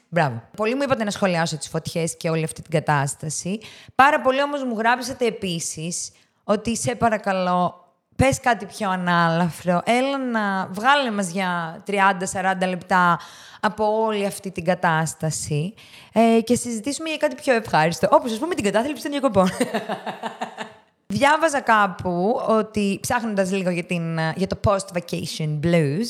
Μπράβο. 0.09 0.43
Πολλοί 0.57 0.75
μου 0.75 0.83
είπατε 0.83 1.03
να 1.03 1.11
σχολιάσω 1.11 1.57
τις 1.57 1.67
φωτιές 1.67 2.17
και 2.17 2.29
όλη 2.29 2.43
αυτή 2.43 2.61
την 2.61 2.71
κατάσταση. 2.71 3.59
Πάρα 3.95 4.21
πολλοί 4.21 4.41
όμως 4.41 4.63
μου 4.63 4.77
γράψατε 4.77 5.25
επίσης 5.25 6.11
ότι 6.43 6.77
σε 6.77 6.95
παρακαλώ 6.95 7.88
πες 8.19 8.39
κάτι 8.39 8.65
πιο 8.65 8.89
ανάλαφρο, 8.89 9.81
έλα 9.85 10.17
να 10.17 10.67
βγάλε 10.71 11.11
μας 11.11 11.29
για 11.29 11.83
30-40 11.87 12.67
λεπτά 12.67 13.19
από 13.59 14.01
όλη 14.01 14.25
αυτή 14.25 14.51
την 14.51 14.63
κατάσταση 14.63 15.73
ε, 16.13 16.41
και 16.41 16.55
συζητήσουμε 16.55 17.09
για 17.09 17.17
κάτι 17.17 17.35
πιο 17.35 17.53
ευχάριστο, 17.53 18.07
όπως 18.11 18.31
ας 18.31 18.39
πούμε 18.39 18.55
την 18.55 18.63
κατάθλιψη 18.63 19.01
των 19.03 19.11
διακοπών. 19.11 19.49
Διάβαζα 21.13 21.61
κάπου 21.61 22.41
ότι, 22.47 22.99
ψάχνοντας 23.01 23.51
λίγο 23.51 23.69
για, 23.69 23.83
την, 23.83 24.19
για 24.35 24.47
το 24.47 24.59
post-vacation 24.67 25.59
blues, 25.63 26.07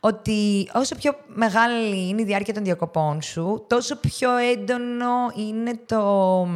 ότι 0.00 0.70
όσο 0.74 0.94
πιο 0.94 1.12
μεγάλη 1.26 2.08
είναι 2.08 2.22
η 2.22 2.24
διάρκεια 2.24 2.54
των 2.54 2.64
διακοπών 2.64 3.22
σου, 3.22 3.64
τόσο 3.68 3.96
πιο 3.96 4.36
έντονο 4.36 5.32
είναι 5.36 5.78
το 5.86 6.46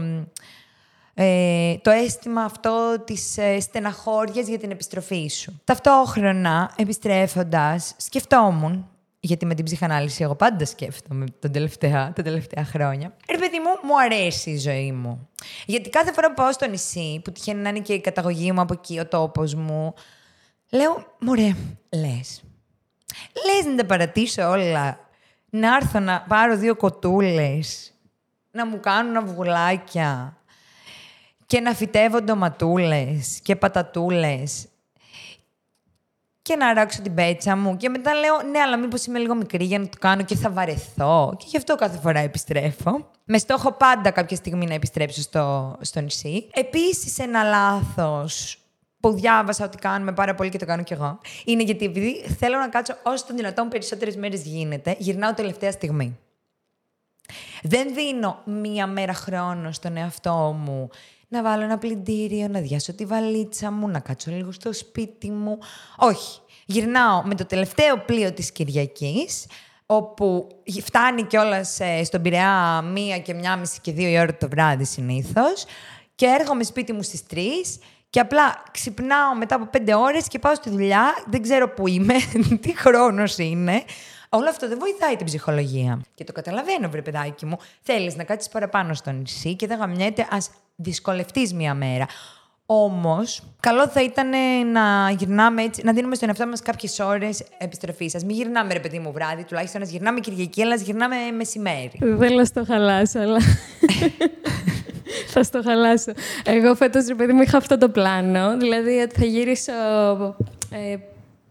ε, 1.14 1.76
το 1.82 1.90
αίσθημα 1.90 2.42
αυτό 2.42 3.02
της 3.06 3.38
ε, 3.38 3.60
στεναχώριας 3.60 4.46
για 4.46 4.58
την 4.58 4.70
επιστροφή 4.70 5.28
σου. 5.28 5.60
Ταυτόχρονα, 5.64 6.72
επιστρέφοντας, 6.76 7.94
σκεφτόμουν, 7.96 8.88
γιατί 9.20 9.46
με 9.46 9.54
την 9.54 9.64
ψυχανάλυση 9.64 10.22
εγώ 10.22 10.34
πάντα 10.34 10.64
σκέφτομαι 10.64 11.26
τα 11.38 11.50
τελευταία, 11.50 12.12
τα 12.12 12.22
τελευταία 12.22 12.64
χρόνια. 12.64 13.16
Ρε 13.30 13.38
παιδί 13.38 13.58
μου, 13.58 13.88
μου 13.88 14.00
αρέσει 14.00 14.50
η 14.50 14.58
ζωή 14.58 14.92
μου. 14.92 15.28
Γιατί 15.66 15.90
κάθε 15.90 16.12
φορά 16.12 16.28
που 16.28 16.34
πάω 16.34 16.52
στο 16.52 16.68
νησί, 16.68 17.20
που 17.24 17.32
τυχαίνει 17.32 17.60
να 17.60 17.68
είναι 17.68 17.78
και 17.78 17.92
η 17.92 18.00
καταγωγή 18.00 18.52
μου 18.52 18.60
από 18.60 18.72
εκεί, 18.72 18.98
ο 18.98 19.06
τόπος 19.06 19.54
μου, 19.54 19.94
λέω, 20.70 21.06
μωρέ, 21.20 21.54
λες. 21.90 22.42
Λες 23.46 23.64
να 23.66 23.74
τα 23.74 23.84
παρατήσω 23.84 24.48
όλα. 24.48 24.98
Να 25.50 25.76
έρθω 25.76 25.98
να 25.98 26.24
πάρω 26.28 26.56
δύο 26.56 26.76
κοτούλες, 26.76 27.92
να 28.50 28.66
μου 28.66 28.80
κάνουν 28.80 29.16
αυγουλάκια, 29.16 30.36
και 31.54 31.60
να 31.60 31.74
φυτεύω 31.74 32.22
ντοματούλες 32.22 33.40
και 33.42 33.56
πατατούλες 33.56 34.66
και 36.42 36.56
να 36.56 36.72
ράξω 36.74 37.02
την 37.02 37.14
πέτσα 37.14 37.56
μου 37.56 37.76
και 37.76 37.88
μετά 37.88 38.14
λέω 38.14 38.42
ναι 38.50 38.58
αλλά 38.58 38.76
μήπως 38.76 39.06
είμαι 39.06 39.18
λίγο 39.18 39.34
μικρή 39.34 39.64
για 39.64 39.78
να 39.78 39.88
το 39.88 39.96
κάνω 40.00 40.22
και 40.22 40.34
θα 40.34 40.50
βαρεθώ 40.50 41.34
και 41.38 41.44
γι' 41.48 41.56
αυτό 41.56 41.74
κάθε 41.74 41.98
φορά 41.98 42.20
επιστρέφω. 42.20 43.10
Με 43.24 43.38
στόχο 43.38 43.72
πάντα 43.72 44.10
κάποια 44.10 44.36
στιγμή 44.36 44.66
να 44.66 44.74
επιστρέψω 44.74 45.20
στο, 45.20 45.76
στο 45.80 46.00
νησί. 46.00 46.48
Επίσης 46.54 47.18
ένα 47.18 47.42
λάθος 47.42 48.58
που 49.00 49.12
διάβασα 49.12 49.64
ότι 49.64 49.78
κάνουμε 49.78 50.12
πάρα 50.12 50.34
πολύ 50.34 50.50
και 50.50 50.58
το 50.58 50.66
κάνω 50.66 50.82
κι 50.82 50.92
εγώ, 50.92 51.20
είναι 51.44 51.62
γιατί 51.62 51.84
επειδή 51.84 52.24
θέλω 52.38 52.58
να 52.58 52.68
κάτσω 52.68 52.96
όσο 53.02 53.26
το 53.26 53.34
δυνατόν 53.34 53.68
περισσότερες 53.68 54.16
μέρες 54.16 54.42
γίνεται, 54.42 54.96
γυρνάω 54.98 55.34
τελευταία 55.34 55.70
στιγμή. 55.70 56.18
Δεν 57.62 57.94
δίνω 57.94 58.38
μία 58.44 58.86
μέρα 58.86 59.14
χρόνο 59.14 59.72
στον 59.72 59.96
εαυτό 59.96 60.56
μου 60.64 60.90
να 61.34 61.42
βάλω 61.42 61.62
ένα 61.62 61.78
πλυντήριο, 61.78 62.48
να 62.48 62.60
διάσω 62.60 62.94
τη 62.94 63.04
βαλίτσα 63.04 63.70
μου, 63.70 63.88
να 63.88 64.00
κάτσω 64.00 64.30
λίγο 64.30 64.52
στο 64.52 64.72
σπίτι 64.72 65.30
μου. 65.30 65.58
Όχι. 65.96 66.40
Γυρνάω 66.66 67.22
με 67.24 67.34
το 67.34 67.46
τελευταίο 67.46 67.98
πλοίο 67.98 68.32
της 68.32 68.52
Κυριακής, 68.52 69.46
όπου 69.86 70.48
φτάνει 70.84 71.22
κιόλας 71.22 71.80
ε, 71.80 72.04
στον 72.04 72.22
Πειραιά 72.22 72.82
μία 72.82 73.18
και 73.18 73.34
μία 73.34 73.56
μισή 73.56 73.80
και 73.80 73.92
δύο 73.92 74.08
η 74.08 74.18
ώρα 74.18 74.36
το 74.36 74.48
βράδυ 74.48 74.84
συνήθως. 74.84 75.64
Και 76.14 76.26
έρχομαι 76.26 76.62
σπίτι 76.62 76.92
μου 76.92 77.02
στις 77.02 77.26
τρεις 77.26 77.78
και 78.10 78.20
απλά 78.20 78.62
ξυπνάω 78.70 79.34
μετά 79.34 79.54
από 79.54 79.66
πέντε 79.66 79.94
ώρες 79.94 80.28
και 80.28 80.38
πάω 80.38 80.54
στη 80.54 80.70
δουλειά. 80.70 81.24
Δεν 81.26 81.42
ξέρω 81.42 81.68
πού 81.68 81.86
είμαι, 81.86 82.14
τι 82.62 82.76
χρόνος 82.76 83.38
είναι. 83.38 83.82
Όλο 84.28 84.48
αυτό 84.48 84.68
δεν 84.68 84.78
βοηθάει 84.78 85.16
την 85.16 85.26
ψυχολογία. 85.26 86.00
Και 86.14 86.24
το 86.24 86.32
καταλαβαίνω, 86.32 86.88
βρε 86.88 87.02
παιδάκι 87.02 87.46
μου. 87.46 87.58
Θέλεις 87.82 88.16
να 88.16 88.24
κάτσεις 88.24 88.48
παραπάνω 88.48 88.94
στο 88.94 89.10
νησί 89.10 89.54
και 89.54 89.66
δεν 89.66 89.78
γαμιέται, 89.78 90.26
ας 90.30 90.50
δυσκολευτείς 90.76 91.54
μία 91.54 91.74
μέρα. 91.74 92.06
Όμως, 92.66 93.42
καλό 93.60 93.88
θα 93.88 94.02
ήταν 94.02 94.28
να 94.72 95.10
γυρνάμε 95.18 95.62
έτσι, 95.62 95.82
να 95.84 95.92
δίνουμε 95.92 96.14
στον 96.14 96.28
εαυτό 96.28 96.46
μας 96.46 96.62
κάποιες 96.62 96.98
ώρες 96.98 97.44
επιστροφής. 97.58 98.14
Α 98.14 98.20
μην 98.26 98.36
γυρνάμε, 98.36 98.72
ρε 98.72 98.80
παιδί 98.80 98.98
μου, 98.98 99.12
βράδυ, 99.12 99.44
τουλάχιστον 99.44 99.80
να 99.80 99.86
γυρνάμε 99.86 100.20
Κυριακή, 100.20 100.62
αλλά 100.62 100.76
να 100.76 100.82
γυρνάμε 100.82 101.16
μεσημέρι. 101.36 101.92
Δεν 101.98 102.18
θέλω 102.18 102.36
να 102.36 102.44
στο 102.44 102.64
χαλάσω, 102.64 103.18
αλλά. 103.18 103.38
θα 105.32 105.42
στο 105.42 105.62
χαλάσω. 105.62 106.12
Εγώ 106.44 106.74
φέτος, 106.74 107.06
ρε 107.06 107.14
παιδί 107.14 107.32
μου, 107.32 107.42
είχα 107.42 107.56
αυτό 107.56 107.78
το 107.78 107.88
πλάνο. 107.88 108.56
Δηλαδή 108.56 109.00
ότι 109.00 109.14
θα 109.14 109.24
γυρίσω 109.24 109.72
ε, 110.70 110.96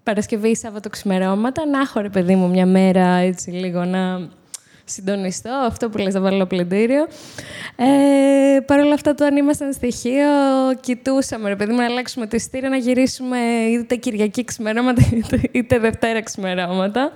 Παρασκευή, 0.03 0.55
Σάββατο 0.55 0.89
ξημερώματα, 0.89 1.65
να 1.65 1.79
έχω 1.79 1.99
ρε 1.99 2.09
παιδί 2.09 2.35
μου 2.35 2.49
μια 2.49 2.65
μέρα 2.65 3.07
έτσι 3.07 3.49
λίγο 3.49 3.83
να 3.85 4.29
συντονιστώ, 4.85 5.49
αυτό 5.49 5.89
που 5.89 5.97
λες 5.97 6.13
να 6.13 6.19
βάλω 6.19 6.45
πλυντήριο. 6.45 7.07
Ε, 7.75 8.59
Παρ' 8.59 8.79
όλα 8.79 8.93
αυτά, 8.93 9.11
όταν 9.11 9.35
ήμασταν 9.35 9.73
στοιχείο, 9.73 10.29
κοιτούσαμε, 10.79 11.49
ρε 11.49 11.55
παιδί 11.55 11.71
μου, 11.71 11.77
να 11.77 11.85
αλλάξουμε 11.85 12.27
το 12.27 12.35
ειστήριο, 12.35 12.69
να 12.69 12.77
γυρίσουμε 12.77 13.37
είτε 13.71 13.95
Κυριακή 13.95 14.43
ξημερώματα, 14.43 15.01
είτε 15.51 15.79
Δευτέρα 15.79 16.21
ξημερώματα. 16.21 17.11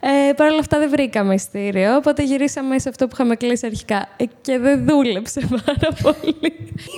Ε, 0.00 0.32
Παρ' 0.32 0.50
όλα 0.50 0.58
αυτά 0.58 0.78
δεν 0.78 0.90
βρήκαμε 0.90 1.34
ειστήριο, 1.34 1.96
οπότε 1.96 2.22
γυρίσαμε 2.22 2.78
σε 2.78 2.88
αυτό 2.88 3.06
που 3.06 3.10
είχαμε 3.14 3.36
κλείσει 3.36 3.66
αρχικά. 3.66 4.08
Ε, 4.16 4.24
και 4.40 4.58
δεν 4.58 4.86
δούλεψε 4.86 5.40
πάρα 5.40 5.92
πολύ. 6.02 6.36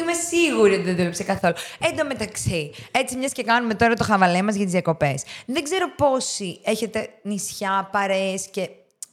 Είμαι 0.00 0.12
σίγουρη 0.28 0.72
ότι 0.72 0.82
δεν 0.82 0.96
δούλεψε 0.96 1.22
καθόλου. 1.22 1.54
Εν 1.90 1.96
τω 1.96 2.04
μεταξύ, 2.06 2.70
έτσι 2.90 3.16
μιας 3.16 3.32
και 3.32 3.42
κάνουμε 3.42 3.74
τώρα 3.74 3.94
το 3.94 4.04
χαβαλέ 4.04 4.42
μας 4.42 4.54
για 4.54 4.64
τις 4.64 4.72
διακοπές. 4.72 5.22
Δεν 5.46 5.62
ξέρω 5.62 5.90
πόσοι 5.96 6.60
έχετε 6.64 7.08
νησιά, 7.22 7.88
παρέες 7.92 8.48
και 8.50 8.68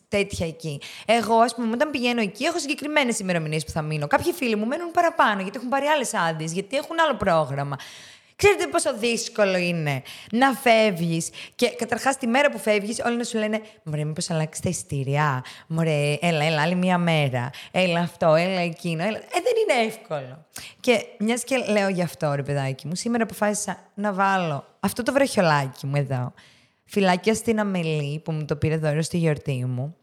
τέτοια 0.09 0.47
εκεί. 0.47 0.81
Εγώ, 1.05 1.35
ας 1.35 1.55
πούμε, 1.55 1.73
όταν 1.73 1.89
πηγαίνω 1.91 2.21
εκεί, 2.21 2.43
έχω 2.43 2.59
συγκεκριμένες 2.59 3.19
ημερομηνίες 3.19 3.65
που 3.65 3.71
θα 3.71 3.81
μείνω. 3.81 4.07
Κάποιοι 4.07 4.33
φίλοι 4.33 4.55
μου 4.55 4.65
μένουν 4.65 4.91
παραπάνω 4.91 5.41
γιατί 5.41 5.57
έχουν 5.57 5.69
πάρει 5.69 5.85
άλλες 5.85 6.13
άδειες, 6.13 6.51
γιατί 6.51 6.77
έχουν 6.77 6.99
άλλο 6.99 7.15
πρόγραμμα. 7.15 7.75
Ξέρετε 8.39 8.67
πόσο 8.67 8.97
δύσκολο 8.97 9.57
είναι 9.57 10.01
να 10.31 10.53
φεύγεις 10.53 11.29
και 11.55 11.69
καταρχάς 11.69 12.17
τη 12.17 12.27
μέρα 12.27 12.49
που 12.49 12.57
φεύγεις, 12.59 12.99
όλοι 13.05 13.17
να 13.17 13.23
σου 13.23 13.37
λένε 13.37 13.61
Μωρέ, 13.83 14.03
μήπως 14.03 14.29
αλλάξεις 14.29 14.63
τα 14.63 14.69
ειστήρια. 14.69 15.43
Μωρέ, 15.67 16.17
έλα, 16.21 16.43
έλα, 16.43 16.61
άλλη 16.61 16.75
μία 16.75 16.97
μέρα. 16.97 17.49
Έλα 17.71 17.99
αυτό, 17.99 18.35
έλα 18.35 18.59
εκείνο. 18.59 19.03
Έλα. 19.03 19.17
Ε, 19.17 19.21
δεν 19.31 19.77
είναι 19.77 19.87
εύκολο. 19.87 20.45
Και 20.79 21.05
μιας 21.19 21.43
και 21.43 21.57
λέω 21.57 21.89
γι' 21.89 22.01
αυτό, 22.01 22.33
ρε 22.33 22.43
παιδάκι 22.43 22.87
μου, 22.87 22.95
σήμερα 22.95 23.23
αποφάσισα 23.23 23.77
να 23.93 24.13
βάλω 24.13 24.65
αυτό 24.79 25.03
το 25.03 25.11
βραχιολάκι 25.11 25.85
μου 25.85 25.95
εδώ. 25.95 26.33
Φυλάκια 26.91 27.34
στην 27.34 27.60
Αμελή 27.60 28.19
που 28.19 28.32
μου 28.32 28.45
το 28.45 28.56
πήρε 28.56 28.78
δώρο 28.78 29.02
στη 29.02 29.17
γιορτή 29.17 29.65
μου. 29.65 29.95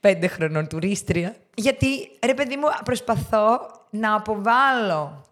Πέντε 0.00 0.26
χρονών 0.26 0.68
τουρίστρια. 0.68 1.36
Γιατί, 1.54 1.86
ρε 2.24 2.34
παιδί 2.34 2.56
μου, 2.56 2.66
προσπαθώ 2.84 3.60
να 3.90 4.14
αποβάλω 4.14 5.24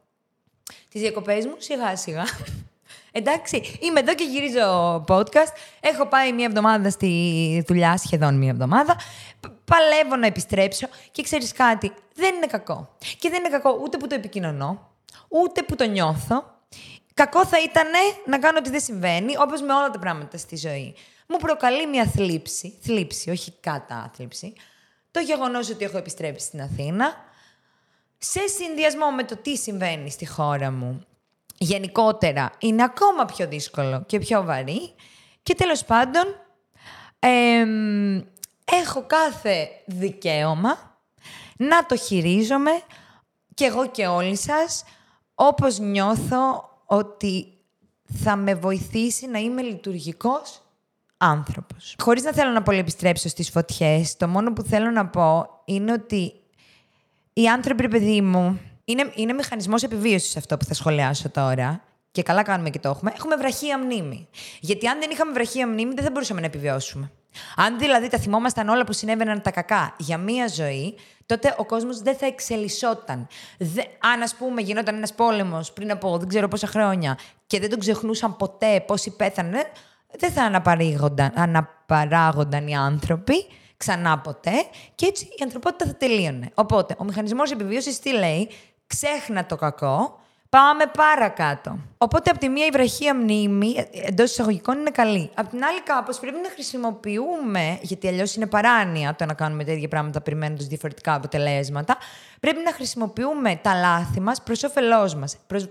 τις 0.89 1.01
διακοπές 1.01 1.47
μου 1.47 1.55
σιγά 1.59 1.97
σιγά. 1.97 2.25
Εντάξει, 3.13 3.79
είμαι 3.81 4.01
εδώ 4.01 4.15
και 4.15 4.25
γυρίζω 4.25 5.05
podcast. 5.09 5.53
Έχω 5.81 6.07
πάει 6.07 6.33
μία 6.33 6.45
εβδομάδα 6.45 6.91
στη 6.91 7.65
δουλειά, 7.67 7.97
σχεδόν 7.97 8.35
μία 8.35 8.51
εβδομάδα. 8.51 8.97
Παλεύω 9.65 10.17
να 10.17 10.27
επιστρέψω 10.27 10.89
και 11.13 11.23
ξέρεις 11.23 11.53
κάτι, 11.53 11.93
δεν 12.15 12.35
είναι 12.35 12.47
κακό. 12.47 12.97
Και 13.19 13.29
δεν 13.29 13.39
είναι 13.39 13.49
κακό 13.49 13.79
ούτε 13.83 13.97
που 13.97 14.07
το 14.07 14.15
επικοινωνώ, 14.15 14.91
ούτε 15.29 15.63
που 15.63 15.77
το 15.77 15.85
νιώθω. 15.85 16.59
Κακό 17.21 17.47
θα 17.47 17.63
ήταν 17.63 17.87
να 18.27 18.39
κάνω 18.39 18.59
ότι 18.59 18.71
δεν 18.71 18.81
συμβαίνει, 18.81 19.37
όπως 19.39 19.61
με 19.63 19.73
όλα 19.73 19.91
τα 19.91 19.99
πράγματα 19.99 20.39
στη 20.39 20.57
ζωή. 20.57 20.95
Μου 21.29 21.37
προκαλεί 21.37 21.87
μια 21.87 22.07
θλίψη, 22.07 22.79
θλίψη, 22.83 23.31
όχι 23.31 23.53
κατάθλιψη, 23.61 24.53
το 25.11 25.21
γεγονός 25.21 25.71
ότι 25.71 25.85
έχω 25.85 25.99
επιστρέψει 25.99 26.47
στην 26.47 26.61
Αθήνα, 26.61 27.15
σε 28.19 28.41
συνδυασμό 28.47 29.11
με 29.11 29.25
το 29.25 29.37
τι 29.37 29.57
συμβαίνει 29.57 30.11
στη 30.11 30.27
χώρα 30.27 30.71
μου 30.71 31.07
γενικότερα, 31.59 32.51
είναι 32.59 32.83
ακόμα 32.83 33.25
πιο 33.25 33.49
δύσκολο 33.49 34.05
και 34.07 34.19
πιο 34.19 34.45
βαρύ. 34.45 34.95
Και 35.43 35.55
τέλος 35.55 35.85
πάντων, 35.85 36.25
έχω 38.65 39.05
κάθε 39.07 39.69
δικαίωμα 39.87 40.99
να 41.57 41.87
το 41.87 41.97
χειρίζομαι 41.97 42.83
και 43.55 43.65
εγώ 43.65 43.87
και 43.87 44.07
όλοι 44.07 44.37
σας, 44.37 44.85
όπως 45.35 45.79
νιώθω 45.79 46.69
ότι 46.93 47.47
θα 48.23 48.37
με 48.37 48.55
βοηθήσει 48.55 49.27
να 49.27 49.39
είμαι 49.39 49.63
λειτουργικός 49.63 50.63
άνθρωπος. 51.17 51.97
Χωρίς 51.99 52.23
να 52.23 52.33
θέλω 52.33 52.51
να 52.51 52.63
πολύ 52.63 52.79
επιστρέψω 52.79 53.29
στις 53.29 53.51
φωτιές, 53.51 54.17
το 54.17 54.29
μόνο 54.29 54.53
που 54.53 54.63
θέλω 54.63 54.91
να 54.91 55.07
πω 55.07 55.49
είναι 55.65 55.93
ότι 55.93 56.33
οι 57.33 57.49
άνθρωποι, 57.49 57.89
παιδί 57.89 58.21
μου, 58.21 58.61
είναι, 58.85 59.13
είναι 59.15 59.33
μηχανισμός 59.33 59.83
επιβίωσης 59.83 60.37
αυτό 60.37 60.57
που 60.57 60.65
θα 60.65 60.75
σχολιάσω 60.75 61.31
τώρα. 61.31 61.83
Και 62.13 62.23
καλά 62.23 62.43
κάνουμε 62.43 62.71
και 62.71 62.79
το 62.79 62.89
έχουμε. 62.89 63.13
Έχουμε 63.17 63.37
βραχία 63.37 63.79
μνήμη. 63.79 64.29
Γιατί 64.61 64.87
αν 64.87 64.99
δεν 64.99 65.11
είχαμε 65.11 65.33
βραχία 65.33 65.67
μνήμη, 65.67 65.95
δεν 65.95 66.05
θα 66.05 66.11
μπορούσαμε 66.11 66.41
να 66.41 66.47
επιβιώσουμε. 66.47 67.11
Αν 67.57 67.79
δηλαδή 67.79 68.09
τα 68.09 68.19
θυμόμασταν 68.19 68.69
όλα 68.69 68.85
που 68.85 68.93
συνέβαιναν 68.93 69.43
τα 69.43 69.51
κακά 69.51 69.95
για 69.99 70.19
μία 70.19 70.49
ζωή, 70.49 70.95
τότε 71.31 71.55
ο 71.59 71.65
κόσμος 71.65 72.01
δεν 72.01 72.17
θα 72.17 72.27
εξελισσόταν. 72.27 73.27
Δε, 73.59 73.83
αν, 74.13 74.23
ας 74.23 74.35
πούμε, 74.35 74.61
γινόταν 74.61 74.95
ένας 74.95 75.15
πόλεμος 75.15 75.73
πριν 75.73 75.91
από 75.91 76.19
δεν 76.19 76.29
ξέρω 76.29 76.49
πόσα 76.49 76.67
χρόνια 76.67 77.19
και 77.47 77.61
δεν 77.61 77.71
τον 77.71 77.79
ξεχνούσαν 77.79 78.37
ποτέ 78.37 78.85
πόσοι 78.87 79.11
πέθανε, 79.11 79.63
δεν 80.19 80.31
θα 80.31 80.43
αναπαράγονταν, 80.43 81.33
αναπαράγονταν 81.35 82.67
οι 82.67 82.77
άνθρωποι 82.77 83.47
ξανά 83.77 84.19
ποτέ 84.19 84.53
και 84.95 85.07
έτσι 85.07 85.25
η 85.25 85.43
ανθρωπότητα 85.43 85.87
θα 85.87 85.97
τελείωνε. 85.97 86.51
Οπότε, 86.55 86.95
ο 86.99 87.05
μηχανισμός 87.05 87.51
επιβίωσης 87.51 87.99
τι 87.99 88.13
λέει, 88.13 88.51
ξέχνα 88.87 89.47
το 89.47 89.57
κακό, 89.57 90.20
Πάμε 90.51 90.85
παρακάτω. 90.97 91.79
Οπότε, 91.99 92.31
από 92.31 92.39
τη 92.39 92.49
μία 92.49 92.67
η 92.67 92.71
βραχία 92.71 93.15
μνήμη 93.15 93.75
εντός 94.05 94.31
εισαγωγικών 94.31 94.79
είναι 94.79 94.91
καλή. 94.91 95.31
Απ' 95.35 95.49
την 95.49 95.65
άλλη, 95.65 95.83
κάπως 95.83 96.19
πρέπει 96.19 96.37
να 96.43 96.51
χρησιμοποιούμε, 96.51 97.79
γιατί 97.81 98.09
αλλιώς 98.09 98.35
είναι 98.35 98.47
παράνοια 98.47 99.15
το 99.15 99.25
να 99.25 99.35
κάνουμε 99.35 99.65
τέτοια 99.65 99.89
πράγματα 99.89 100.21
περιμένοντας 100.21 100.67
διαφορετικά 100.67 101.15
αποτελέσματα. 101.15 101.97
Πρέπει 102.41 102.59
να 102.65 102.73
χρησιμοποιούμε 102.73 103.57
τα 103.63 103.75
λάθη 103.75 104.21
μας 104.21 104.43
προς 104.43 104.63
όφελός 104.63 105.15
μας. 105.15 105.37
Προς... 105.47 105.69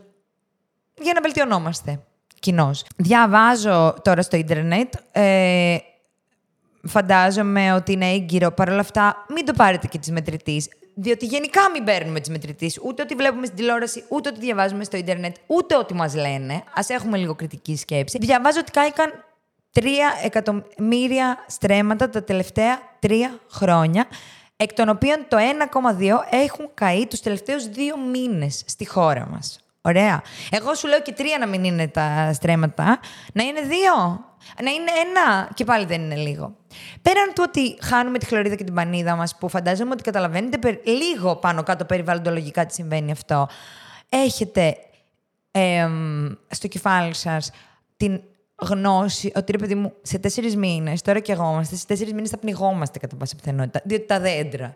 Για 1.02 1.14
να 1.14 1.22
βελτιωνόμαστε 1.22 2.00
κοινώς. 2.40 2.86
Διαβάζω 2.96 3.96
τώρα 4.02 4.22
στο 4.22 4.38
Ιντερνετ 4.38 4.94
ε, 5.12 5.78
φαντάζομαι 6.88 7.74
ότι 7.74 7.92
είναι 7.92 8.12
έγκυρο. 8.12 8.52
Παρ' 8.52 8.70
όλα 8.70 8.80
αυτά, 8.80 9.26
μην 9.34 9.46
το 9.46 9.54
πάρετε 9.54 9.88
και 9.88 9.98
τη 9.98 10.12
μετρητής. 10.12 10.70
Διότι 11.02 11.26
γενικά 11.26 11.70
μην 11.70 11.84
παίρνουμε 11.84 12.20
τη 12.20 12.32
μετρητή. 12.32 12.72
Ούτε 12.84 13.02
ό,τι 13.02 13.16
βλέπουμε 13.16 13.46
στην 13.46 13.58
τηλεόραση, 13.58 14.04
ούτε 14.10 14.30
ό,τι 14.30 14.40
διαβάζουμε 14.40 14.84
στο 14.84 14.98
Ιντερνετ, 14.98 15.36
ούτε 15.48 15.78
ό,τι 15.78 15.94
μας 15.94 16.16
λένε. 16.16 16.54
Α 16.54 16.82
έχουμε 16.88 17.18
λίγο 17.18 17.36
κριτική 17.36 17.76
σκέψη. 17.76 18.18
Διαβάζω 18.18 18.60
ότι 18.60 18.72
κάηκαν 18.72 19.26
3 19.74 19.84
εκατομμύρια 20.24 21.44
στρέμματα 21.48 22.10
τα 22.10 22.24
τελευταία 22.24 22.80
τρία 23.00 23.40
χρόνια, 23.52 24.08
εκ 24.58 24.74
των 24.74 24.90
οποίων 24.90 25.26
το 25.28 25.38
1,2 25.38 26.20
έχουν 26.30 26.70
καεί 26.74 27.08
τους 27.08 27.20
τελευταίους 27.20 27.68
δύο 27.68 27.98
μήνες 27.98 28.64
στη 28.66 28.88
χώρα 28.88 29.28
μας. 29.32 29.60
Ωραία. 29.82 30.22
Εγώ 30.52 30.74
σου 30.74 30.88
λέω 30.88 31.02
και 31.02 31.12
τρία 31.12 31.38
να 31.38 31.48
μην 31.48 31.64
είναι 31.64 31.88
τα 31.88 32.34
στρέμματα, 32.34 33.00
να 33.34 33.44
είναι 33.44 33.62
δύο 33.62 34.24
να 34.64 34.72
είναι 34.72 34.92
ένα 35.08 35.50
και 35.54 35.64
πάλι 35.64 35.86
δεν 35.86 36.02
είναι 36.02 36.16
λίγο. 36.16 36.56
Πέραν 37.02 37.34
του 37.36 37.44
ότι 37.48 37.78
χάνουμε 37.82 38.18
τη 38.18 38.26
χλωρίδα 38.26 38.56
και 38.56 38.64
την 38.64 38.74
πανίδα 38.74 39.16
μας, 39.16 39.36
που 39.38 39.50
φαντάζομαι 39.50 39.92
ότι 39.92 40.04
καταλαβαίνετε 40.04 40.80
λίγο 40.84 41.36
πάνω 41.36 41.64
κάτω 41.64 41.86
περιβαλλοντολογικά 41.86 42.66
τι 42.66 42.74
συμβαίνει 42.74 43.12
αυτό, 43.12 43.48
έχετε 44.10 44.78
στο 46.48 46.68
κεφάλι 46.68 47.14
σας 47.14 47.52
την 47.98 48.22
γνώση 48.56 49.32
ότι 49.36 49.52
ρε 49.52 49.58
παιδί 49.58 49.76
μου, 49.76 49.94
σε 50.02 50.20
τέσσερις 50.20 50.56
μήνες, 50.56 51.02
τώρα 51.02 51.20
και 51.20 51.32
εγώ 51.32 51.52
είμαστε, 51.52 51.76
σε 51.76 51.86
τέσσερις 51.86 52.14
μήνες 52.14 52.30
θα 52.30 52.38
πνιγόμαστε 52.38 53.00
κατά 53.00 53.16
πάσα 53.16 53.36
πιθανότητα. 53.36 53.82
Διότι 53.84 54.06
τα 54.06 54.20
δέντρα 54.20 54.74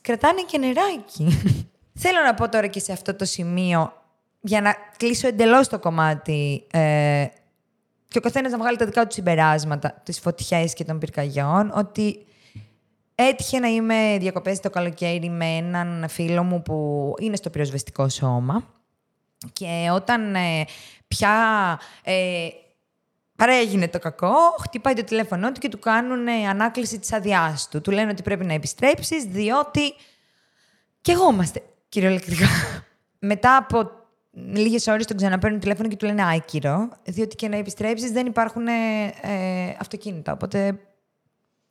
κρατάνε 0.00 0.42
και 0.46 0.58
νεράκι. 0.58 1.40
Θέλω 2.02 2.20
να 2.26 2.34
πω 2.34 2.48
τώρα 2.48 2.66
και 2.66 2.80
σε 2.80 2.92
αυτό 2.92 3.14
το 3.14 3.24
σημείο, 3.24 3.92
για 4.40 4.60
να 4.60 4.74
κλείσω 4.96 5.26
εντελώς 5.26 5.68
το 5.68 5.78
κομμάτι 5.78 6.66
ε, 6.70 7.26
και 8.08 8.18
ο 8.18 8.20
καθένας 8.20 8.52
να 8.52 8.58
βγάλει 8.58 8.76
τα 8.76 8.84
δικά 8.84 9.06
του 9.06 9.14
συμπεράσματα 9.14 10.00
τη 10.02 10.12
φωτιά 10.12 10.64
και 10.64 10.84
των 10.84 10.98
πυρκαγιών, 10.98 11.72
ότι 11.74 12.26
έτυχε 13.14 13.58
να 13.58 13.68
είμαι 13.68 14.16
διακοπές 14.18 14.60
το 14.60 14.70
καλοκαίρι 14.70 15.28
με 15.28 15.46
έναν 15.46 16.08
φίλο 16.08 16.42
μου 16.42 16.62
που 16.62 17.14
είναι 17.20 17.36
στο 17.36 17.50
πυροσβεστικό 17.50 18.08
σώμα. 18.08 18.74
Και 19.52 19.88
όταν 19.92 20.34
ε, 20.34 20.64
πια 21.08 21.34
ε, 22.02 22.48
παρέγινε 23.36 23.88
το 23.88 23.98
κακό, 23.98 24.34
χτυπάει 24.60 24.94
το 24.94 25.04
τηλέφωνό 25.04 25.52
του 25.52 25.60
και 25.60 25.68
του 25.68 25.78
κάνουν 25.78 26.28
ανάκληση 26.28 26.98
της 26.98 27.12
αδειάς 27.12 27.68
του. 27.68 27.80
Του 27.80 27.90
λένε 27.90 28.10
ότι 28.10 28.22
πρέπει 28.22 28.44
να 28.44 28.52
επιστρέψεις, 28.52 29.24
διότι 29.24 29.94
και 31.00 31.12
εγώ 31.12 31.30
είμαστε 31.32 31.62
κυριολεκτικά. 31.88 32.46
Μετά 33.18 33.56
από 33.56 33.90
λίγες 34.36 34.86
ώρες 34.86 35.06
τον 35.06 35.16
ξαναπαίρνουν 35.16 35.60
τηλέφωνο 35.60 35.88
και 35.88 35.96
του 35.96 36.06
λένε 36.06 36.22
άκυρο, 36.34 36.88
διότι 37.04 37.36
και 37.36 37.48
να 37.48 37.56
επιστρέψεις 37.56 38.10
δεν 38.10 38.26
υπάρχουν 38.26 38.66
ε, 38.66 38.72
αυτοκίνητα. 39.78 40.32
Οπότε 40.32 40.78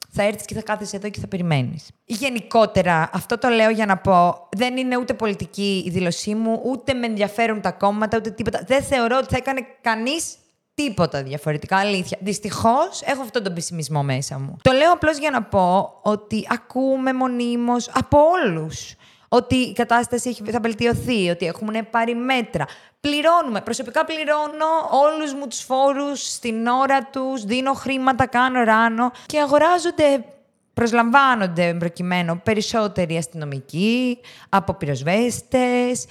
θα 0.10 0.24
έρθεις 0.24 0.46
και 0.46 0.54
θα 0.54 0.62
κάθεσαι 0.62 0.96
εδώ 0.96 1.10
και 1.10 1.20
θα 1.20 1.28
περιμένεις. 1.28 1.90
Γενικότερα, 2.06 3.10
αυτό 3.14 3.38
το 3.38 3.48
λέω 3.50 3.70
για 3.70 3.86
να 3.86 3.98
πω, 3.98 4.48
δεν 4.52 4.78
είναι 4.78 4.98
ούτε 4.98 5.14
πολιτική 5.14 5.84
η 5.86 5.90
δήλωσή 5.90 6.36
μου, 6.36 6.62
ούτε 6.66 6.94
με 6.94 7.06
ενδιαφέρουν 7.06 7.62
τα 7.62 7.72
κόμματα, 7.72 8.18
ούτε 8.18 8.30
τίποτα. 8.30 8.64
Δεν 8.68 8.84
θεωρώ 8.84 9.18
ότι 9.18 9.28
θα 9.30 9.38
έκανε 9.38 9.62
κανείς 9.82 10.36
τίποτα 10.74 11.24
διαφορετικά. 11.24 11.78
Αλήθεια. 11.78 12.18
Δυστυχώς 12.22 13.02
έχω 13.06 13.22
αυτόν 13.22 13.44
τον 13.44 13.54
πεσημισμό 13.54 14.04
μέσα 14.04 14.40
μου. 14.40 14.58
Το 14.62 14.72
λέω 14.72 14.92
απλώς 14.92 15.18
για 15.18 15.30
να 15.30 15.44
πω 15.44 16.00
ότι 16.02 16.48
ακούμε 16.50 17.14
μονίμως 17.14 17.90
από 17.94 18.18
όλους 18.18 18.96
ότι 19.36 19.56
η 19.56 19.74
κατάσταση 19.74 20.34
θα 20.52 20.60
βελτιωθεί, 20.60 21.30
ότι 21.30 21.46
έχουμε 21.46 21.84
πάρει 21.84 22.16
μέτρα. 22.16 22.66
Πληρώνουμε. 23.00 23.62
Προσωπικά 23.62 24.06
πληρώνω 24.06 24.66
όλους 24.92 25.34
μου 25.34 25.48
τους 25.48 25.60
φόρους 25.60 26.32
στην 26.32 26.68
ώρα 26.68 27.04
τους, 27.04 27.44
δίνω 27.44 27.74
χρήματα, 27.74 28.28
κάνω 28.28 28.64
ράνο 28.64 29.12
και 29.26 29.40
αγοράζονται 29.40 30.26
προσλαμβάνονται 30.74 31.76
προκειμένου 31.80 32.42
περισσότεροι 32.44 33.18
αστυνομικοί, 33.18 34.20
από 34.50 34.74
πυροσβέστες. 34.74 36.06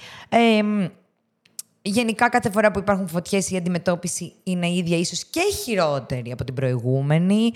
γενικά 1.81 2.29
κάθε 2.29 2.49
φορά 2.49 2.71
που 2.71 2.79
υπάρχουν 2.79 3.07
φωτιές 3.07 3.51
η 3.51 3.57
αντιμετώπιση 3.57 4.33
είναι 4.43 4.69
ίδια, 4.69 4.97
ίσως 4.97 5.25
και 5.25 5.41
χειρότερη 5.63 6.31
από 6.31 6.43
την 6.43 6.53
προηγούμενη. 6.53 7.51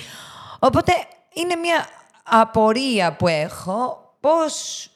Οπότε 0.60 0.92
είναι 1.34 1.56
μια 1.56 1.86
απορία 2.24 3.16
που 3.16 3.28
έχω 3.28 4.14
πώς 4.20 4.90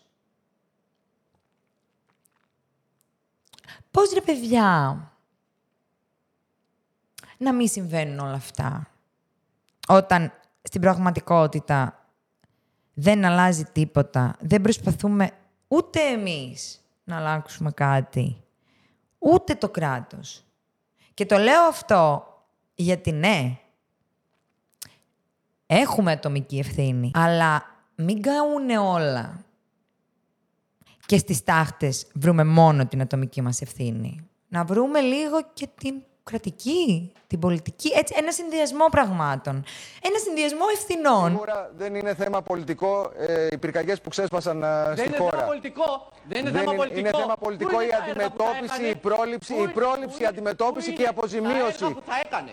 Πώς 3.94 4.12
ρε 4.14 4.22
παιδιά, 4.22 4.98
να 7.38 7.54
μην 7.54 7.68
συμβαίνουν 7.68 8.20
όλα 8.20 8.34
αυτά. 8.34 8.88
Όταν 9.88 10.34
στην 10.62 10.82
πραγματικότητα 10.82 12.08
δεν 12.94 13.26
αλλάζει 13.26 13.64
τίποτα, 13.64 14.36
δεν 14.40 14.62
προσπαθούμε 14.62 15.32
ούτε 15.68 16.00
εμείς 16.00 16.82
να 17.04 17.18
αλλάξουμε 17.18 17.72
κάτι, 17.72 18.44
ούτε 19.18 19.56
το 19.56 19.70
κράτος. 19.70 20.44
Και 21.14 21.26
το 21.26 21.38
λέω 21.38 21.62
αυτό 21.62 22.28
γιατί 22.76 23.12
ναι, 23.12 23.60
έχουμε 25.66 26.12
ατομική 26.12 26.60
ευθύνη, 26.60 27.12
αλλά 27.14 27.66
μην 27.96 28.22
καούνε 28.22 28.78
όλα 28.78 29.46
και 31.14 31.20
στις 31.20 31.44
τάχτες 31.44 32.08
βρούμε 32.14 32.44
μόνο 32.44 32.86
την 32.86 33.02
ατομική 33.02 33.42
μας 33.42 33.62
ευθύνη. 33.62 34.30
Να 34.48 34.64
βρούμε 34.64 35.00
λίγο 35.00 35.38
και 35.54 35.68
την 35.80 35.94
κρατική, 36.24 37.12
την 37.28 37.40
πολιτική, 37.40 37.92
έτσι, 37.96 38.14
ένα 38.18 38.32
συνδυασμό 38.32 38.86
πραγμάτων. 38.92 39.64
Ένα 40.02 40.18
συνδυασμό 40.26 40.66
ευθυνών. 40.74 41.30
Σίγουρα 41.30 41.72
δεν 41.78 41.96
είναι 41.96 42.16
θέμα 42.16 42.42
πολιτικό 42.42 43.12
ε, 43.18 43.48
οι 43.52 43.58
πυρκαγιές 43.58 44.02
που 44.02 44.10
ξέσπασαν 44.10 44.64
ε, 44.64 44.94
στη 44.96 45.10
δεν 45.10 45.20
χώρα. 45.20 45.38
Είναι 45.38 45.38
θέμα 45.38 45.48
πολιτικό. 45.48 46.12
Δεν 46.28 46.40
είναι 46.40 46.52
δεν 46.52 46.60
θέμα 46.60 46.72
είναι, 46.72 46.82
πολιτικό. 46.82 47.00
Είναι 47.00 47.18
θέμα 47.18 47.36
πολιτικό 47.38 47.82
η 47.82 47.90
αντιμετώπιση, 48.02 48.84
η 48.90 48.96
πρόληψη, 48.96 49.54
η 49.54 49.68
πρόληψη, 49.68 50.22
η 50.22 50.26
αντιμετώπιση 50.26 50.94
και 50.94 51.02
η 51.02 51.06
αποζημίωση. 51.06 51.86
Που 51.94 52.02
θα 52.06 52.20
έκανε. 52.26 52.52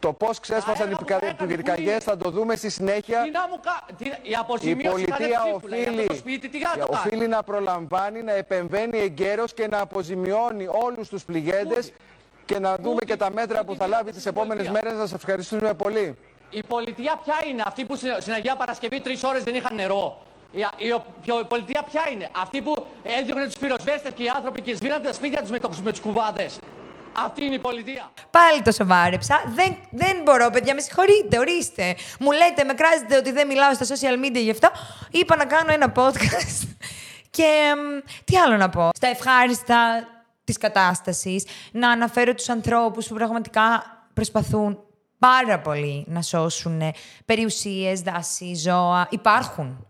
Το 0.00 0.12
πώς 0.12 0.40
ξέσπασαν 0.40 0.90
οι 0.90 1.46
πυρκαγιέ 1.46 1.98
θα 2.00 2.16
το 2.16 2.30
δούμε 2.30 2.56
στη 2.56 2.70
συνέχεια. 2.70 3.22
Τι 3.22 3.30
να 3.30 3.48
μου 3.48 3.60
κα... 3.62 3.86
Η 4.22 4.34
αποζημίωση 4.34 5.02
η 5.02 5.06
πολιτεία 5.06 5.40
οφείλει, 5.54 6.06
σπίτι, 6.16 6.48
τι 6.48 6.58
οφείλει 6.88 7.28
να 7.28 7.42
προλαμβάνει, 7.42 8.22
να 8.22 8.32
επεμβαίνει 8.32 8.98
εγκαίρως 8.98 9.54
και 9.54 9.66
να 9.66 9.80
αποζημιώνει 9.80 10.66
όλους 10.84 11.08
τους 11.08 11.24
πληγέντες 11.24 11.92
και 12.44 12.58
να 12.58 12.76
δούμε 12.76 13.04
και 13.06 13.16
τα 13.16 13.30
μέτρα 13.30 13.64
που 13.64 13.74
θα 13.74 13.86
λάβει 13.86 14.12
τις 14.12 14.26
επόμενες 14.26 14.68
μέρες. 14.68 14.92
Να 14.92 14.98
σας 14.98 15.12
ευχαριστούμε 15.12 15.74
πολύ. 15.74 16.16
Η 16.50 16.62
πολιτεία 16.62 17.20
ποια 17.24 17.34
είναι, 17.50 17.62
αυτή 17.66 17.84
που 17.84 17.96
στην 17.96 18.32
Αγία 18.32 18.56
Παρασκευή 18.56 19.00
τρεις 19.00 19.22
ώρες 19.22 19.42
δεν 19.42 19.54
είχαν 19.54 19.74
νερό. 19.74 20.22
Η, 20.52 20.58
η, 20.76 20.86
η, 21.40 21.44
πολιτεία 21.48 21.82
ποια 21.90 22.02
είναι, 22.12 22.28
αυτή 22.36 22.62
που 22.62 22.86
έδιωχνε 23.02 23.44
τους 23.44 23.58
πυροσβέστες 23.58 24.12
και 24.12 24.22
οι 24.22 24.28
άνθρωποι 24.28 24.60
και 24.60 24.74
σβήναν 24.74 25.02
τα 25.02 25.12
σπίτια 25.12 25.40
τους 25.40 25.50
με, 25.50 25.58
το, 25.58 25.70
με 25.82 25.90
τους 25.90 26.00
κουβάδες. 26.00 26.58
Αυτή 27.24 27.44
είναι 27.44 27.54
η 27.54 27.58
πολιτεία. 27.58 28.10
Πάλι 28.30 28.62
το 28.62 28.72
σοβάρεψα. 28.72 29.42
Δεν, 29.54 29.76
δεν 29.90 30.16
μπορώ, 30.24 30.50
παιδιά, 30.50 30.74
με 30.74 30.80
συγχωρείτε, 30.80 31.38
ορίστε. 31.38 31.96
Μου 32.20 32.30
λέτε, 32.30 32.64
με 32.64 32.72
κράζετε 32.72 33.16
ότι 33.16 33.32
δεν 33.32 33.46
μιλάω 33.46 33.74
στα 33.74 33.84
social 33.86 34.24
media 34.24 34.42
γι' 34.42 34.50
αυτό. 34.50 34.70
Είπα 35.10 35.36
να 35.36 35.44
κάνω 35.44 35.72
ένα 35.72 35.92
podcast. 35.96 36.68
Και 37.30 37.74
τι 38.24 38.36
άλλο 38.36 38.56
να 38.56 38.68
πω. 38.68 38.90
Στα 38.94 39.06
ευχάριστα 39.06 40.08
της 40.44 40.58
κατάστασης, 40.58 41.46
να 41.72 41.90
αναφέρω 41.90 42.34
τους 42.34 42.48
ανθρώπους 42.48 43.06
που 43.06 43.14
πραγματικά 43.14 43.84
προσπαθούν 44.14 44.78
πάρα 45.18 45.60
πολύ 45.60 46.04
να 46.08 46.22
σώσουν 46.22 46.82
περιουσίες, 47.24 48.00
δάση, 48.00 48.54
ζώα. 48.54 49.06
Υπάρχουν. 49.10 49.86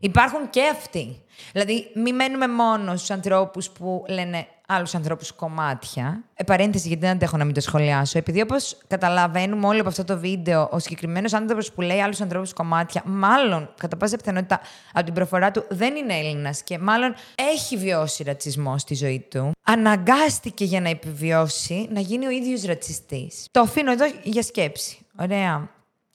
Υπάρχουν 0.00 0.50
και 0.50 0.62
αυτοί. 0.72 1.24
Δηλαδή, 1.52 1.90
μην 1.94 2.14
μένουμε 2.14 2.48
μόνο 2.48 2.96
στους 2.96 3.10
ανθρώπους 3.10 3.70
που 3.70 4.04
λένε 4.08 4.46
άλλους 4.70 4.94
ανθρώπους 4.94 5.32
κομμάτια. 5.32 6.24
Ε, 6.34 6.44
παρένθεση, 6.44 6.88
γιατί 6.88 7.02
δεν 7.02 7.10
αντέχω 7.10 7.36
να 7.36 7.44
μην 7.44 7.54
το 7.54 7.60
σχολιάσω. 7.60 8.18
Επειδή 8.18 8.40
όπως 8.40 8.76
καταλαβαίνουμε 8.86 9.66
όλοι 9.66 9.80
από 9.80 9.88
αυτό 9.88 10.04
το 10.04 10.18
βίντεο, 10.18 10.68
ο 10.72 10.78
συγκεκριμένος 10.78 11.32
άνθρωπος 11.32 11.72
που 11.72 11.80
λέει 11.80 12.00
άλλους 12.00 12.20
ανθρώπους 12.20 12.52
κομμάτια, 12.52 13.02
μάλλον 13.04 13.70
κατά 13.80 13.96
πάσα 13.96 14.16
πιθανότητα 14.16 14.60
από 14.92 15.04
την 15.04 15.14
προφορά 15.14 15.50
του 15.50 15.64
δεν 15.68 15.96
είναι 15.96 16.14
Έλληνας 16.14 16.62
και 16.62 16.78
μάλλον 16.78 17.14
έχει 17.54 17.76
βιώσει 17.76 18.22
ρατσισμό 18.22 18.78
στη 18.78 18.94
ζωή 18.94 19.26
του. 19.30 19.50
Αναγκάστηκε 19.62 20.64
για 20.64 20.80
να 20.80 20.88
επιβιώσει 20.88 21.88
να 21.92 22.00
γίνει 22.00 22.26
ο 22.26 22.30
ίδιος 22.30 22.62
ρατσιστής. 22.62 23.46
Το 23.50 23.60
αφήνω 23.60 23.92
εδώ 23.92 24.04
για 24.22 24.42
σκέψη. 24.42 24.98
Ωραία. 25.20 25.68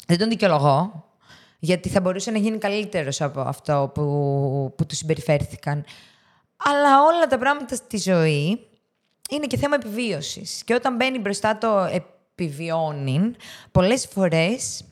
Δεν 0.07 0.17
τον 0.17 0.29
δικαιολογώ, 0.29 1.05
γιατί 1.59 1.89
θα 1.89 2.01
μπορούσε 2.01 2.31
να 2.31 2.37
γίνει 2.37 2.57
καλύτερος 2.57 3.21
από 3.21 3.41
αυτό 3.41 3.91
που, 3.93 4.03
που 4.77 4.85
του 4.85 4.95
συμπεριφέρθηκαν. 4.95 5.85
Αλλά 6.63 7.03
όλα 7.03 7.27
τα 7.27 7.37
πράγματα 7.37 7.75
στη 7.75 7.97
ζωή 7.97 8.67
είναι 9.29 9.47
και 9.47 9.57
θέμα 9.57 9.75
επιβίωσης. 9.75 10.63
Και 10.63 10.73
όταν 10.73 10.95
μπαίνει 10.95 11.19
μπροστά 11.19 11.57
το 11.57 11.77
επιβιώνει, 11.77 13.35
πολλές 13.71 14.07
φορές 14.07 14.85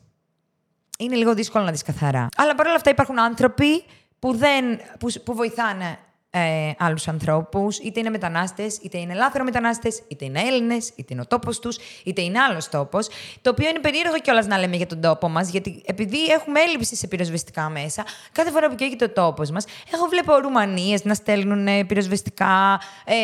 είναι 0.98 1.16
λίγο 1.16 1.34
δύσκολο 1.34 1.64
να 1.64 1.70
δεις 1.70 1.82
καθαρά. 1.82 2.28
Αλλά 2.36 2.54
παρόλα 2.54 2.76
αυτά 2.76 2.90
υπάρχουν 2.90 3.20
άνθρωποι 3.20 3.84
που, 4.18 4.36
δεν, 4.36 4.80
που, 4.98 5.12
που 5.24 5.34
βοηθάνε 5.34 5.98
ε, 6.34 6.72
άλλους 6.78 7.08
ανθρώπους, 7.08 7.78
είτε 7.78 8.00
είναι 8.00 8.10
μετανάστες, 8.10 8.76
είτε 8.82 8.98
είναι 8.98 9.14
λάθρο 9.14 9.44
μετανάστε, 9.44 9.88
είτε 10.08 10.24
είναι 10.24 10.40
Έλληνες, 10.40 10.88
είτε 10.88 11.12
είναι 11.12 11.20
ο 11.20 11.26
τόπος 11.26 11.58
τους, 11.58 11.78
είτε 12.04 12.22
είναι 12.22 12.38
άλλος 12.40 12.68
τόπος. 12.68 13.08
Το 13.40 13.50
οποίο 13.50 13.68
είναι 13.68 13.78
περίεργο 13.78 14.18
κιόλας 14.18 14.46
να 14.46 14.58
λέμε 14.58 14.76
για 14.76 14.86
τον 14.86 15.00
τόπο 15.00 15.28
μας, 15.28 15.48
γιατί 15.48 15.82
επειδή 15.86 16.24
έχουμε 16.24 16.60
έλλειψη 16.60 16.96
σε 16.96 17.06
πυροσβεστικά 17.06 17.68
μέσα, 17.68 18.04
κάθε 18.32 18.50
φορά 18.50 18.68
που 18.68 18.74
καίγεται 18.74 19.04
ο 19.04 19.10
τόπος 19.10 19.50
μας, 19.50 19.64
εγώ 19.94 20.06
βλέπω 20.06 20.34
Ρουμανίες 20.34 21.04
να 21.04 21.14
στέλνουν 21.14 21.86
πυροσβεστικά, 21.86 22.80
ε, 23.04 23.14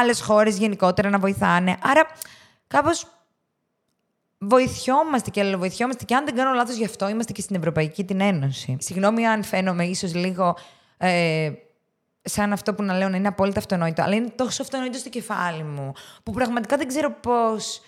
άλλες 0.00 0.20
χώρες 0.20 0.58
γενικότερα 0.58 1.08
να 1.08 1.18
βοηθάνε. 1.18 1.76
Άρα 1.82 2.06
κάπως 2.66 3.06
βοηθιόμαστε 4.38 5.30
και 5.30 5.40
αλληλοβοηθιόμαστε 5.40 6.04
και 6.04 6.14
αν 6.14 6.24
δεν 6.24 6.34
κάνω 6.34 6.52
λάθος 6.52 6.76
γι' 6.76 6.84
αυτό 6.84 7.08
είμαστε 7.08 7.32
και 7.32 7.40
στην 7.40 7.56
Ευρωπαϊκή 7.56 8.04
την 8.04 8.20
Ένωση. 8.20 8.76
Συγγνώμη 8.80 9.26
αν 9.26 9.42
φαίνομαι 9.42 9.84
ίσως 9.84 10.14
λίγο 10.14 10.56
ε, 10.98 11.50
σαν 12.22 12.52
αυτό 12.52 12.74
που 12.74 12.82
να 12.82 12.96
λέω 12.96 13.08
να 13.08 13.16
είναι 13.16 13.28
απόλυτα 13.28 13.58
αυτονόητο, 13.58 14.02
αλλά 14.02 14.14
είναι 14.14 14.32
τόσο 14.36 14.62
αυτονόητο 14.62 14.98
στο 14.98 15.08
κεφάλι 15.08 15.62
μου, 15.62 15.92
που 16.22 16.32
πραγματικά 16.32 16.76
δεν 16.76 16.88
ξέρω 16.88 17.10
πώς 17.10 17.80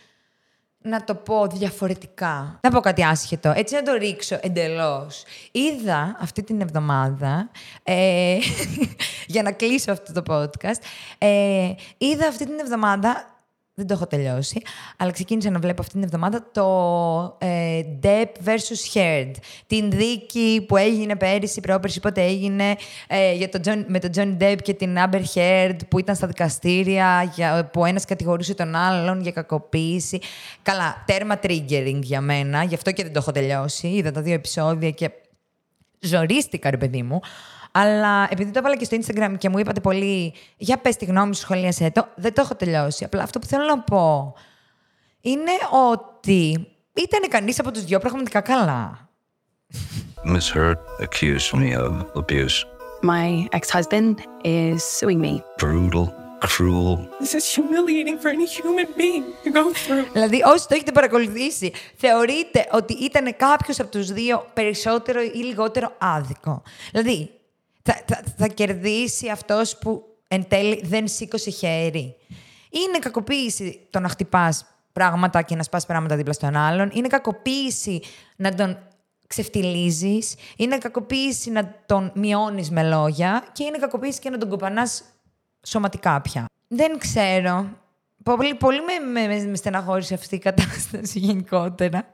να 0.83 1.05
το 1.05 1.15
πω 1.15 1.47
διαφορετικά. 1.47 2.59
Να 2.63 2.71
πω 2.71 2.81
κάτι 2.81 3.05
άσχετο, 3.05 3.53
έτσι 3.57 3.75
να 3.75 3.83
το 3.83 3.93
ρίξω 3.93 4.39
εντελώς. 4.43 5.23
Είδα 5.53 6.17
αυτή 6.21 6.43
την 6.43 6.61
εβδομάδα, 6.61 7.51
ε, 7.83 8.39
για 9.27 9.43
να 9.43 9.53
κλείσω 9.53 9.93
αυτό 9.93 10.23
το 10.23 10.23
podcast, 10.35 10.83
ε, 11.19 11.73
είδα 11.99 12.27
αυτή 12.27 12.45
την 12.47 12.59
εβδομάδα 12.59 13.30
δεν 13.81 13.89
το 13.89 13.95
έχω 13.95 14.07
τελειώσει, 14.07 14.61
αλλά 14.97 15.11
ξεκίνησα 15.11 15.51
να 15.51 15.59
βλέπω 15.59 15.81
αυτήν 15.81 16.01
την 16.01 16.09
εβδομάδα 16.09 16.47
το 16.53 17.47
ε, 17.47 17.83
Depp 18.03 18.49
vs. 18.49 18.95
Heard. 18.95 19.31
Την 19.67 19.91
δίκη 19.91 20.65
που 20.69 20.77
έγινε 20.77 21.17
πέρυσι, 21.17 21.61
πρόπερσι, 21.61 22.01
πότε 22.01 22.23
έγινε, 22.23 22.77
ε, 23.07 23.33
για 23.33 23.49
το 23.49 23.61
John, 23.65 23.85
με 23.87 23.99
τον 23.99 24.11
Johnny 24.17 24.43
Depp 24.43 24.57
και 24.63 24.75
την 24.75 24.97
Amber 24.99 25.23
Heard 25.35 25.77
που 25.89 25.99
ήταν 25.99 26.15
στα 26.15 26.27
δικαστήρια, 26.27 27.33
για, 27.35 27.71
που 27.73 27.81
ο 27.81 27.85
ένας 27.85 28.05
κατηγορούσε 28.05 28.55
τον 28.55 28.75
άλλον 28.75 29.21
για 29.21 29.33
κακοποίηση. 29.33 30.19
Καλά, 30.63 31.05
τέρμα 31.07 31.39
triggering 31.43 32.01
για 32.03 32.21
μένα, 32.21 32.65
γι' 32.65 32.75
αυτό 32.75 32.93
και 32.93 33.03
δεν 33.03 33.13
το 33.13 33.19
έχω 33.19 33.33
τελειώσει. 33.33 33.87
Είδα 33.89 34.11
τα 34.11 34.21
δύο 34.21 34.35
επεισόδια 34.35 34.91
και 34.91 35.11
ζορίστηκα, 36.01 36.71
ρε 36.71 36.77
παιδί 36.77 37.03
μου. 37.03 37.21
Αλλά 37.73 38.29
επειδή 38.31 38.51
το 38.51 38.59
έβαλα 38.59 38.77
και 38.77 38.85
στο 38.85 38.97
Instagram 39.01 39.35
και 39.39 39.49
μου 39.49 39.59
είπατε 39.59 39.81
πολύ, 39.81 40.35
για 40.57 40.77
πες 40.79 40.97
τη 40.97 41.05
γνώμη 41.05 41.35
σου, 41.35 41.41
σχολίασέ 41.41 41.91
το, 41.91 42.09
δεν 42.15 42.35
το 42.35 42.41
έχω 42.41 42.55
τελειώσει. 42.55 43.05
Απλά 43.05 43.23
αυτό 43.23 43.39
που 43.39 43.47
θέλω 43.47 43.65
να 43.65 43.79
πω 43.79 44.35
είναι 45.21 45.53
ότι 45.91 46.69
ήταν 46.95 47.29
κανείς 47.29 47.59
από 47.59 47.71
τους 47.71 47.85
δυο 47.85 47.99
πραγματικά 47.99 48.41
καλά. 48.41 49.09
Ms. 50.25 50.53
Hurt 50.55 50.81
accused 51.01 51.53
me 51.55 51.73
of 51.75 51.93
abuse. 52.15 52.65
My 53.03 53.49
ex 53.53 53.71
husband 53.71 54.15
is 54.45 54.83
suing 54.99 55.21
me. 55.27 55.33
Brutal, 55.63 56.07
cruel. 56.41 57.09
This 57.21 57.35
is 57.35 57.45
humiliating 57.57 58.19
for 58.23 58.29
any 58.37 58.47
human 58.47 58.89
being 59.01 59.25
to 59.45 59.51
go 59.51 59.73
through. 59.73 60.13
Δηλαδή, 60.13 60.43
όσοι 60.45 60.69
το 60.69 60.75
έχετε 60.75 60.93
παρακολουθήσει, 60.93 61.73
θεωρείτε 61.97 62.69
ότι 62.73 62.93
ήταν 62.93 63.37
κάποιος 63.37 63.81
από 63.81 63.91
τους 63.91 64.13
δύο 64.13 64.47
περισσότερο 64.55 65.23
ή 65.23 65.39
λιγότερο 65.39 65.93
άδικο. 65.99 66.63
Δηλαδή, 66.91 67.31
θα, 67.83 68.03
θα, 68.07 68.23
θα 68.37 68.47
κερδίσει 68.47 69.29
αυτός 69.29 69.79
που 69.79 70.05
εν 70.29 70.49
τέλει 70.49 70.81
δεν 70.85 71.09
σήκωσε 71.09 71.51
χέρι. 71.51 72.17
Είναι 72.71 72.99
κακοποίηση 72.99 73.87
το 73.91 74.01
να 74.01 74.09
χτυπάς 74.09 74.65
πράγματα 74.93 75.43
και 75.43 75.57
να 75.57 75.63
σπάς 75.63 75.87
πράγματα 75.87 76.17
δίπλα 76.17 76.33
στον 76.33 76.57
άλλον. 76.57 76.91
Είναι 76.93 77.09
κακοποίηση 77.09 78.01
να 78.37 78.55
τον 78.55 78.79
ξεφτιλίζεις. 79.27 80.35
Είναι 80.57 80.79
κακοποίηση 80.79 81.51
να 81.51 81.75
τον 81.87 82.13
μειώνεις 82.15 82.71
με 82.71 82.83
λόγια. 82.83 83.45
Και 83.53 83.65
είναι 83.65 83.79
κακοποίηση 83.79 84.19
και 84.21 84.31
να 84.31 84.39
τον 84.39 84.49
κοπανάς 84.49 85.03
σωματικά 85.67 86.21
πια. 86.21 86.45
Δεν 86.69 86.99
ξέρω. 86.99 87.67
Πολύ, 88.23 88.55
πολύ 88.55 88.81
με, 88.81 89.27
με, 89.27 89.45
με 89.45 89.57
στεναχώρησε 89.57 90.15
αυτή 90.15 90.35
η 90.35 90.39
κατάσταση 90.39 91.19
γενικότερα. 91.27 92.05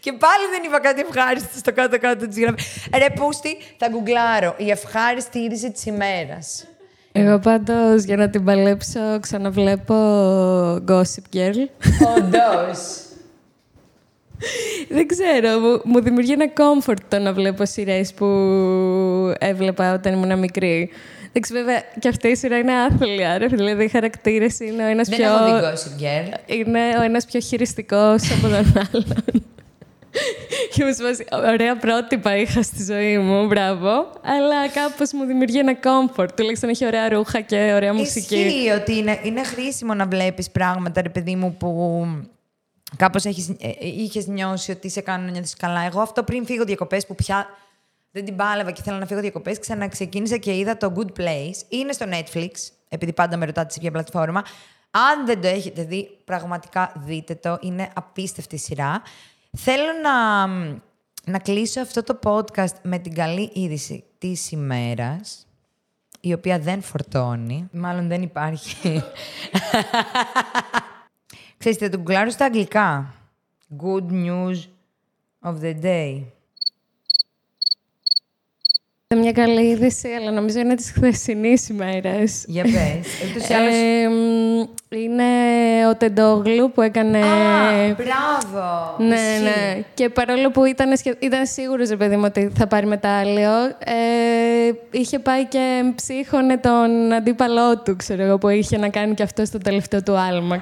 Και 0.00 0.12
πάλι 0.12 0.44
δεν 0.50 0.62
είπα 0.64 0.80
κάτι 0.80 1.00
ευχάριστο 1.00 1.58
στο 1.58 1.72
κάτω-κάτω 1.72 2.28
της 2.28 2.38
γραφή. 2.38 2.62
Ρε 2.98 3.10
Πούστη, 3.14 3.56
θα 3.76 3.88
γκουγκλάρω. 3.88 4.54
Η 4.58 4.70
ευχάριστη 4.70 5.38
είδηση 5.38 5.70
της 5.70 5.86
ημέρας. 5.86 6.66
Εγώ 7.12 7.38
πάντως 7.38 8.02
για 8.02 8.16
να 8.16 8.30
την 8.30 8.44
παλέψω 8.44 9.20
ξαναβλέπω 9.20 9.94
Gossip 10.88 11.34
Girl. 11.34 11.68
Όντως. 12.16 13.04
Δεν 14.88 15.06
ξέρω, 15.06 15.58
μου, 15.58 15.80
μου 15.84 16.00
δημιουργεί 16.00 16.32
ένα 16.32 16.46
comfort 16.46 16.98
το 17.08 17.18
να 17.18 17.32
βλέπω 17.32 17.66
σειρές 17.66 18.14
που 18.14 18.26
έβλεπα 19.38 19.94
όταν 19.94 20.12
ήμουν 20.12 20.38
μικρή. 20.38 20.90
Δεν 21.32 21.42
ξέρω, 21.42 21.58
βέβαια, 21.60 21.82
και 21.98 22.08
αυτή 22.08 22.28
η 22.28 22.34
σειρά 22.36 22.58
είναι 22.58 22.72
άθλια. 22.72 23.38
Ρε, 23.38 23.46
δηλαδή, 23.46 23.84
οι 23.84 23.88
χαρακτήρες 23.88 24.60
είναι 24.60 24.84
ο 24.84 24.86
ένας 24.86 25.08
Δεν 25.08 25.18
πιο. 25.18 25.26
έχω 25.28 25.44
δει 25.44 25.50
Gossip 25.66 26.02
Girl. 26.02 26.34
Είναι 26.46 26.80
ο 26.98 27.02
ένας 27.02 27.24
πιο 27.24 27.40
χειριστικός 27.40 28.30
από 28.30 28.48
τον 28.48 28.72
άλλον. 28.92 29.44
Και 30.74 30.84
μου 30.84 30.94
σπάσει, 30.94 31.24
ωραία 31.52 31.76
πρότυπα 31.76 32.36
είχα 32.36 32.62
στη 32.62 32.84
ζωή 32.84 33.18
μου, 33.18 33.46
μπράβο. 33.46 33.88
Αλλά 34.22 34.68
κάπως 34.74 35.12
μου 35.12 35.24
δημιουργεί 35.24 35.58
ένα 35.58 35.76
comfort. 35.82 36.28
Τουλάχιστον 36.36 36.68
έχει 36.68 36.86
ωραία 36.86 37.08
ρούχα 37.08 37.40
και 37.40 37.72
ωραία 37.74 37.94
μουσική. 37.94 38.36
Ισχύει 38.36 38.70
ότι 38.70 38.96
είναι, 38.96 39.18
είναι 39.22 39.44
χρήσιμο 39.44 39.94
να 39.94 40.06
βλέπεις 40.06 40.50
πράγματα, 40.50 41.02
ρε 41.02 41.08
παιδί 41.08 41.34
μου, 41.36 41.56
που 41.58 42.06
κάπως 42.96 43.24
έχεις, 43.24 43.48
ε, 43.48 43.54
ε, 43.68 43.74
είχες 43.80 44.26
νιώσει 44.26 44.70
ότι 44.70 44.90
σε 44.90 45.00
κάνουν 45.00 45.24
να 45.26 45.30
νιώθεις 45.32 45.56
καλά. 45.56 45.80
Εγώ 45.86 46.00
αυτό 46.00 46.22
πριν 46.22 46.46
φύγω 46.46 46.64
διακοπές 46.64 47.06
που 47.06 47.14
πια 47.14 47.46
δεν 48.10 48.24
την 48.24 48.36
πάλευα 48.36 48.70
και 48.70 48.80
ήθελα 48.80 48.98
να 48.98 49.06
φύγω 49.06 49.20
διακοπές, 49.20 49.58
ξαναξεκίνησα 49.58 50.36
και 50.36 50.56
είδα 50.56 50.76
το 50.76 50.92
Good 50.96 51.20
Place. 51.20 51.56
Είναι 51.68 51.92
στο 51.92 52.06
Netflix, 52.08 52.50
επειδή 52.88 53.12
πάντα 53.12 53.36
με 53.36 53.44
ρωτάτε 53.44 53.72
σε 53.72 53.80
ποια 53.80 53.90
πλατφόρμα. 53.90 54.42
Αν 54.90 55.26
δεν 55.26 55.40
το 55.40 55.48
έχετε 55.48 55.84
δει, 55.84 56.18
πραγματικά 56.24 56.92
δείτε 56.96 57.34
το. 57.34 57.58
Είναι 57.60 57.90
απίστευτη 57.94 58.56
σειρά. 58.56 59.02
Θέλω 59.56 59.92
να, 60.02 60.46
να 61.24 61.38
κλείσω 61.42 61.80
αυτό 61.80 62.02
το 62.02 62.18
podcast 62.22 62.74
με 62.82 62.98
την 62.98 63.14
καλή 63.14 63.50
είδηση 63.54 64.04
της 64.18 64.50
ημέρας 64.50 65.46
η 66.20 66.32
οποία 66.32 66.58
δεν 66.58 66.82
φορτώνει. 66.82 67.68
Μάλλον 67.72 68.08
δεν 68.08 68.22
υπάρχει. 68.22 69.02
Ξέρετε, 71.58 71.88
το 71.88 71.96
γκουγκλάρω 71.96 72.30
στα 72.30 72.44
αγγλικά. 72.44 73.14
Good 73.82 74.10
news 74.10 74.56
of 75.42 75.60
the 75.62 75.82
day. 75.82 76.22
Είναι 79.14 79.22
μια 79.22 79.32
καλή 79.32 79.62
είδηση, 79.66 80.08
αλλά 80.08 80.30
νομίζω 80.30 80.58
είναι 80.58 80.74
της 80.74 80.90
χθεσινής 80.90 81.68
ημέρα. 81.68 82.10
Για 82.46 82.62
πες. 82.62 83.30
Ούτως 83.30 83.48
ή 83.48 83.52
άλλως- 83.54 83.74
είναι 84.88 85.24
ο 85.90 85.94
Τεντόγλου 85.96 86.70
που 86.74 86.80
έκανε. 86.82 87.18
Α, 87.18 87.94
μπράβο! 87.96 88.94
Ναι, 88.98 89.14
Ισχύει. 89.14 89.42
ναι. 89.42 89.82
Και 89.94 90.08
παρόλο 90.08 90.50
που 90.50 90.64
ήταν, 90.64 90.96
σχε... 90.96 91.14
ήταν 91.18 91.46
σίγουρος, 91.46 91.88
ρε 91.88 91.96
παιδί 91.96 92.16
μου, 92.16 92.22
ότι 92.26 92.50
θα 92.56 92.66
πάρει 92.66 92.86
μετάλλιο, 92.86 93.50
ε, 93.78 94.70
είχε 94.90 95.18
πάει 95.18 95.46
και 95.46 95.82
ψύχωνε 95.94 96.56
τον 96.56 97.12
αντίπαλό 97.12 97.78
του, 97.78 97.96
ξέρω 97.96 98.22
εγώ, 98.22 98.38
που 98.38 98.48
είχε 98.48 98.76
να 98.78 98.88
κάνει 98.88 99.14
και 99.14 99.22
αυτό 99.22 99.44
στο 99.44 99.58
τελευταίο 99.58 100.02
του 100.02 100.16
άλμα. 100.16 100.60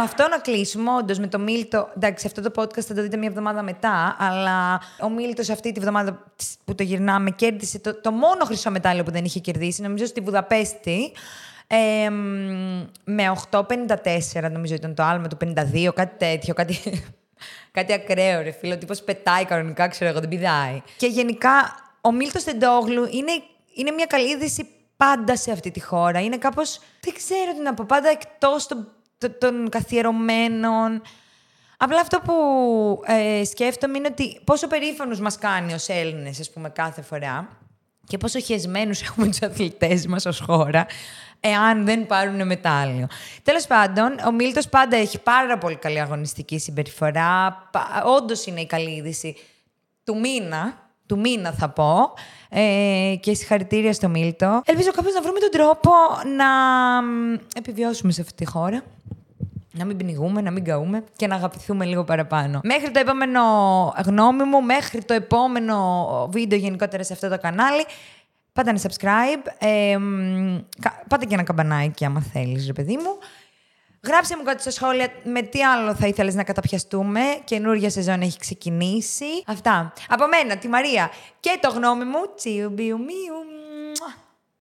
Με 0.00 0.06
αυτό 0.06 0.28
να 0.28 0.38
κλείσουμε, 0.38 0.90
όντως 0.90 1.18
με 1.18 1.26
το 1.26 1.38
Μίλτο. 1.38 1.88
Εντάξει, 1.96 2.26
αυτό 2.26 2.42
το 2.42 2.62
podcast 2.62 2.80
θα 2.80 2.94
το 2.94 3.02
δείτε 3.02 3.16
μια 3.16 3.28
εβδομάδα 3.28 3.62
μετά, 3.62 4.16
αλλά 4.18 4.80
ο 5.00 5.08
Μίλτος 5.08 5.48
αυτή 5.50 5.72
τη 5.72 5.80
βδομάδα 5.80 6.24
που 6.64 6.74
το 6.74 6.82
γυρνάμε 6.82 7.30
κέρδισε 7.30 7.78
το, 7.78 8.00
το 8.00 8.10
μόνο 8.10 8.44
χρυσό 8.44 8.70
μετάλλιο 8.70 9.04
που 9.04 9.10
δεν 9.10 9.24
είχε 9.24 9.40
κερδίσει, 9.40 9.82
νομίζω 9.82 10.06
στη 10.06 10.20
Βουδαπέστη. 10.20 11.12
Ε, 11.66 12.10
μ, 12.10 12.84
με 13.04 13.32
8,54 13.50 14.50
νομίζω 14.50 14.74
ήταν 14.74 14.94
το 14.94 15.02
άλμα 15.02 15.28
του 15.28 15.36
52, 15.44 15.90
κάτι 15.94 16.16
τέτοιο, 16.18 16.54
κάτι, 16.54 16.78
κάτι 17.76 17.92
ακραίο 17.92 18.42
ρε 18.42 18.50
φίλο. 18.50 18.74
Ο 18.74 18.78
τύπος 18.78 19.02
πετάει 19.02 19.44
κανονικά, 19.44 19.88
ξέρω 19.88 20.10
εγώ, 20.10 20.20
δεν 20.20 20.28
πηδάει. 20.28 20.82
Και 20.96 21.06
γενικά 21.06 21.74
ο 22.00 22.12
Μίλτος 22.12 22.44
Τεντόγλου 22.44 23.04
είναι, 23.10 23.32
είναι 23.74 23.90
μια 23.90 24.06
καλή 24.06 24.30
είδηση 24.30 24.68
πάντα 24.96 25.36
σε 25.36 25.52
αυτή 25.52 25.70
τη 25.70 25.80
χώρα. 25.80 26.20
Είναι 26.20 26.36
κάπως, 26.36 26.80
δεν 27.00 27.14
ξέρω 27.14 27.54
τι 27.54 27.60
να 27.60 27.74
πω, 27.74 27.84
πάντα 27.88 28.08
εκτός 28.08 28.66
των, 28.66 28.88
των, 29.20 29.36
των 29.38 29.68
καθιερωμένων. 29.68 31.02
Απλά 31.76 32.00
αυτό 32.00 32.20
που 32.20 32.34
ε, 33.06 33.44
σκέφτομαι 33.44 33.98
είναι 33.98 34.08
ότι 34.10 34.40
πόσο 34.44 34.66
περήφανους 34.66 35.20
μας 35.20 35.38
κάνει 35.38 35.72
ως 35.72 35.88
Έλληνες, 35.88 36.40
ας 36.40 36.50
πούμε, 36.50 36.68
κάθε 36.68 37.02
φορά 37.02 37.48
και 38.06 38.18
πόσο 38.18 38.40
χεσμένους 38.40 39.02
έχουμε 39.08 39.26
τους 39.26 39.42
αθλητές 39.42 40.06
μας 40.06 40.26
ως 40.26 40.40
χώρα, 40.46 40.86
εάν 41.40 41.84
δεν 41.84 42.06
πάρουν 42.06 42.46
μετάλλιο. 42.46 43.06
Τέλος 43.42 43.66
πάντων, 43.66 44.18
ο 44.26 44.32
Μίλτος 44.32 44.68
πάντα 44.68 44.96
έχει 44.96 45.18
πάρα 45.20 45.58
πολύ 45.58 45.76
καλή 45.76 46.00
αγωνιστική 46.00 46.58
συμπεριφορά. 46.58 47.62
Όντως 48.04 48.46
είναι 48.46 48.60
η 48.60 48.66
καλή 48.66 48.90
είδηση 48.90 49.36
του 50.04 50.18
μήνα, 50.18 50.90
του 51.06 51.18
μήνα 51.18 51.52
θα 51.52 51.68
πω, 51.68 52.12
ε, 52.48 53.14
και 53.20 53.34
συγχαρητήρια 53.34 53.92
στο 53.92 54.08
Μίλτο. 54.08 54.62
Ελπίζω 54.64 54.90
κάπως 54.90 55.12
να 55.14 55.22
βρούμε 55.22 55.38
τον 55.38 55.50
τρόπο 55.50 55.90
να 56.36 56.46
μ, 57.02 57.34
επιβιώσουμε 57.54 58.12
σε 58.12 58.20
αυτή 58.20 58.34
τη 58.34 58.44
χώρα. 58.44 58.82
Να 59.72 59.84
μην 59.84 59.96
πνιγούμε, 59.96 60.40
να 60.40 60.50
μην 60.50 60.64
καούμε 60.64 61.04
και 61.16 61.26
να 61.26 61.34
αγαπηθούμε 61.34 61.84
λίγο 61.84 62.04
παραπάνω. 62.04 62.60
Μέχρι 62.64 62.90
το 62.90 63.00
επόμενο 63.00 63.42
γνώμη 64.04 64.44
μου, 64.44 64.62
μέχρι 64.62 65.04
το 65.04 65.14
επόμενο 65.14 66.28
βίντεο 66.32 66.58
γενικότερα 66.58 67.02
σε 67.02 67.12
αυτό 67.12 67.28
το 67.28 67.38
κανάλι, 67.38 67.84
πάτε 68.52 68.70
ένα 68.70 68.78
subscribe, 68.82 69.50
ε, 69.58 69.96
μ, 69.98 70.58
κα- 70.80 71.02
πάτε 71.08 71.24
και 71.24 71.34
ένα 71.34 71.42
καμπανάκι 71.42 72.04
άμα 72.04 72.20
θέλεις, 72.32 72.66
ρε 72.66 72.72
παιδί 72.72 72.96
μου. 72.96 73.18
Γράψε 74.06 74.36
μου 74.36 74.42
κάτι 74.42 74.60
στα 74.60 74.70
σχόλια 74.70 75.08
με 75.24 75.42
τι 75.42 75.62
άλλο 75.62 75.94
θα 75.94 76.06
ήθελες 76.06 76.34
να 76.34 76.44
καταπιαστούμε. 76.44 77.20
Καινούργια 77.44 77.90
σεζόν 77.90 78.20
έχει 78.20 78.38
ξεκινήσει. 78.38 79.24
Αυτά. 79.46 79.92
Από 80.08 80.24
μένα, 80.26 80.56
τη 80.56 80.68
Μαρία 80.68 81.10
και 81.40 81.58
το 81.60 81.70
γνώμη 81.70 82.04
μου. 82.04 82.18
Τσιου 82.36 82.70
μπιου 82.70 82.98
μιου. 82.98 83.49